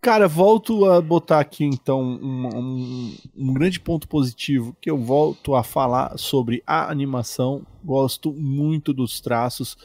Cara, 0.00 0.26
volto 0.26 0.86
a 0.86 1.02
botar 1.02 1.40
aqui 1.40 1.64
então 1.64 2.00
um, 2.00 2.46
um, 2.46 3.16
um, 3.36 3.52
grande 3.52 3.78
ponto 3.78 4.08
positivo 4.08 4.74
que 4.80 4.90
eu 4.90 4.96
volto 4.96 5.54
a 5.54 5.62
falar 5.62 6.16
sobre 6.16 6.62
a 6.66 6.90
animação. 6.90 7.66
Gosto 7.84 8.32
muito 8.32 8.94
dos 8.94 9.20
traços 9.20 9.76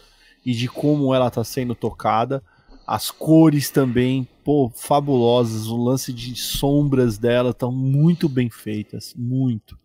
e 0.45 0.53
de 0.53 0.69
como 0.69 1.13
ela 1.13 1.27
está 1.27 1.43
sendo 1.43 1.75
tocada. 1.75 2.41
As 2.87 3.11
cores 3.11 3.69
também, 3.69 4.25
pô, 4.45 4.71
fabulosas. 4.73 5.67
O 5.67 5.75
lance 5.75 6.13
de 6.13 6.35
sombras 6.37 7.17
dela 7.17 7.49
estão 7.49 7.71
muito 7.71 8.29
bem 8.29 8.49
feitas, 8.49 9.13
muito 9.17 9.77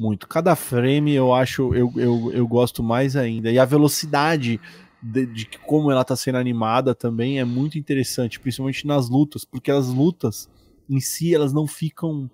muito. 0.00 0.26
Cada 0.26 0.56
frame 0.56 1.12
eu 1.14 1.34
acho, 1.34 1.74
eu, 1.74 1.92
eu, 1.96 2.32
eu 2.32 2.48
gosto 2.48 2.82
mais 2.82 3.16
ainda. 3.16 3.50
E 3.52 3.58
a 3.58 3.64
velocidade 3.66 4.58
de, 5.02 5.26
de 5.26 5.46
como 5.66 5.90
ela 5.90 6.00
está 6.00 6.16
sendo 6.16 6.38
animada 6.38 6.94
também 6.94 7.38
é 7.38 7.44
muito 7.44 7.78
interessante, 7.78 8.40
principalmente 8.40 8.86
nas 8.86 9.10
lutas, 9.10 9.44
porque 9.44 9.70
as 9.70 9.88
lutas 9.88 10.48
em 10.88 11.00
si 11.00 11.34
elas 11.34 11.52
não 11.52 11.66
ficam 11.66 12.30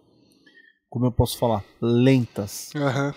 como 0.88 1.04
eu 1.04 1.12
posso 1.12 1.36
falar, 1.36 1.62
lentas. 1.80 2.70
Aham. 2.74 3.14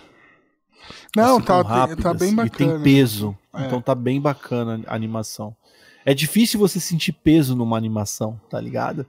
Não, 1.16 1.40
ficam 1.40 1.62
tá, 1.62 1.68
rápidas 1.68 2.02
tá 2.02 2.12
bem 2.12 2.32
E 2.32 2.36
bacana. 2.36 2.74
tem 2.74 2.82
peso. 2.82 3.38
É. 3.54 3.66
Então 3.66 3.80
tá 3.80 3.94
bem 3.94 4.20
bacana 4.20 4.82
a 4.86 4.94
animação. 4.94 5.56
É 6.04 6.12
difícil 6.12 6.58
você 6.58 6.80
sentir 6.80 7.12
peso 7.12 7.54
numa 7.54 7.76
animação, 7.76 8.40
tá 8.50 8.60
ligado? 8.60 9.06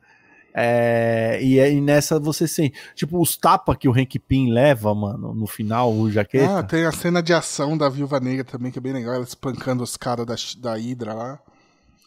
É, 0.54 1.40
e 1.42 1.60
aí 1.60 1.80
nessa 1.80 2.20
você 2.20 2.48
sente. 2.48 2.78
Tipo, 2.96 3.22
os 3.22 3.38
tapas 3.38 3.78
que 3.78 3.88
o 3.88 3.92
Hank 3.94 4.20
Pym 4.20 4.52
leva, 4.52 4.94
mano, 4.94 5.34
no 5.34 5.48
final, 5.48 5.92
o 5.94 6.10
jaqueta. 6.12 6.60
Ah, 6.60 6.64
tem 6.64 6.86
a 6.86 6.92
cena 6.92 7.22
de 7.22 7.34
ação 7.34 7.78
da 7.78 7.88
Viúva 7.90 8.20
Negra 8.20 8.44
também, 8.44 8.72
que 8.72 8.78
é 8.80 8.82
bem 8.82 8.94
legal, 8.94 9.14
ela 9.16 9.24
espancando 9.24 9.84
os 9.84 9.96
caras 9.98 10.26
da, 10.26 10.36
da 10.72 10.76
Hydra 10.78 11.14
lá. 11.14 11.40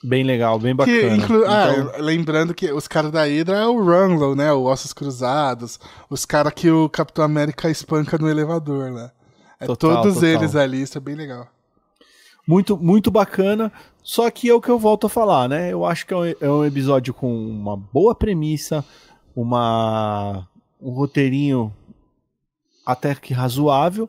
Bem 0.02 0.22
legal, 0.22 0.58
bem 0.58 0.74
bacana. 0.76 0.98
Que, 0.98 1.06
inclu- 1.16 1.44
ah, 1.46 1.72
Então, 1.72 2.04
lembrando 2.04 2.52
que 2.54 2.70
os 2.70 2.86
caras 2.86 3.10
da 3.10 3.24
Hydra 3.24 3.56
é 3.56 3.66
o 3.66 3.78
Rumlow, 3.82 4.36
né? 4.36 4.52
O 4.52 4.64
Ossos 4.64 4.92
Cruzados, 4.92 5.80
os 6.10 6.26
caras 6.26 6.52
que 6.54 6.70
o 6.70 6.90
Capitão 6.90 7.24
América 7.24 7.70
espanca 7.70 8.18
no 8.18 8.28
elevador, 8.28 8.90
né? 8.90 9.10
É 9.58 9.66
Total, 9.66 10.02
todos 10.02 10.14
total. 10.16 10.28
eles 10.28 10.54
ali, 10.54 10.82
isso 10.82 10.98
é 10.98 11.00
bem 11.00 11.14
legal. 11.14 11.48
Muito, 12.46 12.76
muito 12.76 13.10
bacana. 13.10 13.72
Só 14.02 14.30
que 14.30 14.48
é 14.48 14.54
o 14.54 14.60
que 14.60 14.68
eu 14.68 14.78
volto 14.78 15.06
a 15.06 15.10
falar, 15.10 15.48
né? 15.48 15.72
Eu 15.72 15.84
acho 15.84 16.06
que 16.06 16.12
é 16.12 16.16
um, 16.16 16.24
é 16.24 16.50
um 16.50 16.64
episódio 16.64 17.14
com 17.14 17.34
uma 17.34 17.76
boa 17.76 18.14
premissa, 18.14 18.84
uma 19.34 20.46
um 20.80 20.90
roteirinho 20.90 21.72
até 22.84 23.14
que 23.14 23.32
razoável, 23.32 24.08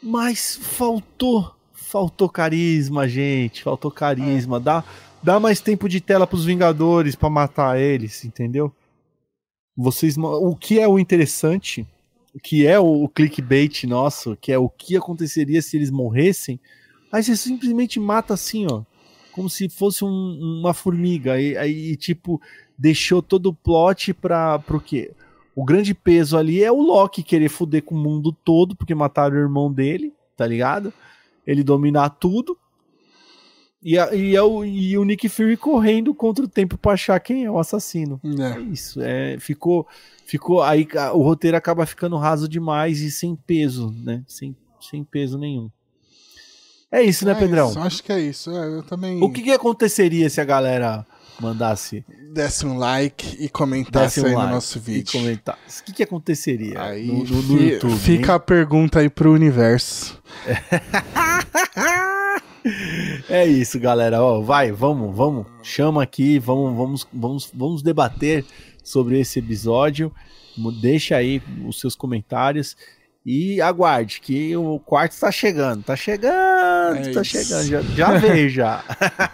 mas 0.00 0.56
faltou, 0.56 1.52
faltou 1.72 2.28
carisma, 2.28 3.08
gente, 3.08 3.64
faltou 3.64 3.90
carisma. 3.90 4.60
Dá, 4.60 4.84
dá 5.20 5.40
mais 5.40 5.60
tempo 5.60 5.88
de 5.88 6.00
tela 6.00 6.26
pros 6.26 6.44
Vingadores 6.44 7.16
pra 7.16 7.28
matar 7.28 7.80
eles, 7.80 8.24
entendeu? 8.24 8.72
Vocês, 9.76 10.16
o 10.16 10.54
que 10.54 10.78
é 10.78 10.86
o 10.86 10.98
interessante, 10.98 11.84
o 12.32 12.38
que 12.38 12.64
é 12.64 12.78
o, 12.78 13.04
o 13.04 13.08
clickbait 13.08 13.84
nosso, 13.84 14.36
que 14.40 14.52
é 14.52 14.58
o 14.58 14.68
que 14.68 14.96
aconteceria 14.96 15.60
se 15.60 15.76
eles 15.76 15.90
morressem, 15.90 16.60
Aí 17.12 17.22
você 17.22 17.36
simplesmente 17.36 17.98
mata 17.98 18.34
assim, 18.34 18.66
ó. 18.70 18.82
Como 19.32 19.48
se 19.48 19.68
fosse 19.68 20.04
um- 20.04 20.58
uma 20.60 20.74
formiga. 20.74 21.34
Aí, 21.34 21.56
aí, 21.56 21.96
tipo, 21.96 22.40
deixou 22.76 23.22
todo 23.22 23.46
o 23.50 23.54
plot 23.54 24.12
pra, 24.14 24.58
pro 24.58 24.80
quê? 24.80 25.12
O 25.54 25.64
grande 25.64 25.94
peso 25.94 26.36
ali 26.36 26.62
é 26.62 26.70
o 26.70 26.80
Loki 26.80 27.22
querer 27.22 27.48
foder 27.48 27.82
com 27.82 27.94
o 27.94 27.98
mundo 27.98 28.32
todo, 28.32 28.76
porque 28.76 28.94
mataram 28.94 29.36
o 29.36 29.40
irmão 29.40 29.72
dele, 29.72 30.12
tá 30.36 30.46
ligado? 30.46 30.92
Ele 31.46 31.64
dominar 31.64 32.10
tudo. 32.10 32.56
E, 33.82 33.96
a- 33.98 34.12
e, 34.14 34.34
é 34.34 34.42
o, 34.42 34.64
e 34.64 34.98
o 34.98 35.04
Nick 35.04 35.28
Fury 35.28 35.56
correndo 35.56 36.12
contra 36.12 36.44
o 36.44 36.48
tempo 36.48 36.76
pra 36.76 36.92
achar 36.92 37.18
quem 37.20 37.44
é 37.44 37.50
o 37.50 37.58
assassino. 37.58 38.20
É 38.24 38.58
É. 38.58 38.60
isso, 38.60 39.00
é, 39.00 39.38
ficou, 39.38 39.86
ficou 40.26 40.62
aí 40.62 40.86
a- 40.96 41.12
o 41.12 41.22
roteiro 41.22 41.56
acaba 41.56 41.86
ficando 41.86 42.16
raso 42.16 42.48
demais 42.48 43.00
e 43.00 43.10
sem 43.10 43.36
peso, 43.36 43.94
né? 44.04 44.24
Sem, 44.26 44.54
sem 44.80 45.04
peso 45.04 45.38
nenhum. 45.38 45.70
É 46.90 47.02
isso, 47.02 47.24
né, 47.26 47.32
É 47.32 47.34
Pedrão? 47.34 47.68
isso, 47.70 47.78
acho 47.80 48.02
que 48.02 48.12
é 48.12 48.20
isso. 48.20 48.50
É, 48.50 48.66
eu 48.78 48.82
também 48.82 49.22
O 49.22 49.30
que, 49.30 49.42
que 49.42 49.50
aconteceria 49.52 50.28
se 50.30 50.40
a 50.40 50.44
galera 50.44 51.06
mandasse 51.40 52.04
desse 52.32 52.66
um 52.66 52.78
like 52.78 53.36
e 53.38 53.48
comentasse 53.48 54.20
um 54.20 54.26
aí 54.26 54.34
like 54.34 54.46
no 54.48 54.54
nosso 54.54 54.78
e 54.78 54.80
vídeo. 54.80 55.12
comentasse? 55.12 55.82
O 55.82 55.84
que, 55.84 55.92
que 55.92 56.02
aconteceria 56.02 56.82
Aí 56.82 57.06
no, 57.06 57.24
no- 57.24 57.42
no 57.42 57.62
YouTube? 57.62 57.96
fica 57.98 58.34
a 58.34 58.40
pergunta 58.40 58.98
aí 59.00 59.08
pro 59.08 59.32
universo. 59.32 60.20
É 63.30 63.46
isso, 63.46 63.78
galera. 63.78 64.22
Ó, 64.22 64.40
vai, 64.42 64.72
vamos, 64.72 65.14
vamos, 65.16 65.46
chama 65.62 66.02
aqui, 66.02 66.38
vamos, 66.38 66.76
vamos, 66.76 67.08
vamos, 67.12 67.50
vamos 67.54 67.82
debater 67.82 68.44
sobre 68.82 69.18
esse 69.20 69.38
episódio. 69.38 70.12
Deixa 70.80 71.16
aí 71.16 71.40
os 71.66 71.78
seus 71.80 71.94
comentários 71.94 72.76
e 73.30 73.60
aguarde 73.60 74.22
que 74.22 74.56
o 74.56 74.78
quarto 74.78 75.12
está 75.12 75.30
chegando, 75.30 75.82
tá 75.82 75.94
chegando, 75.94 76.96
É 76.96 77.12
tá 77.12 77.20
isso. 77.20 77.24
chegando, 77.24 77.66
já, 77.66 77.82
já 77.82 78.18
veio 78.18 78.48
já. 78.48 78.82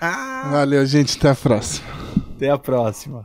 Valeu, 0.50 0.84
gente. 0.84 1.16
Até 1.16 1.30
a 1.30 1.34
próxima. 1.36 1.86
Até 2.34 2.50
a 2.50 2.58
próxima. 2.58 3.22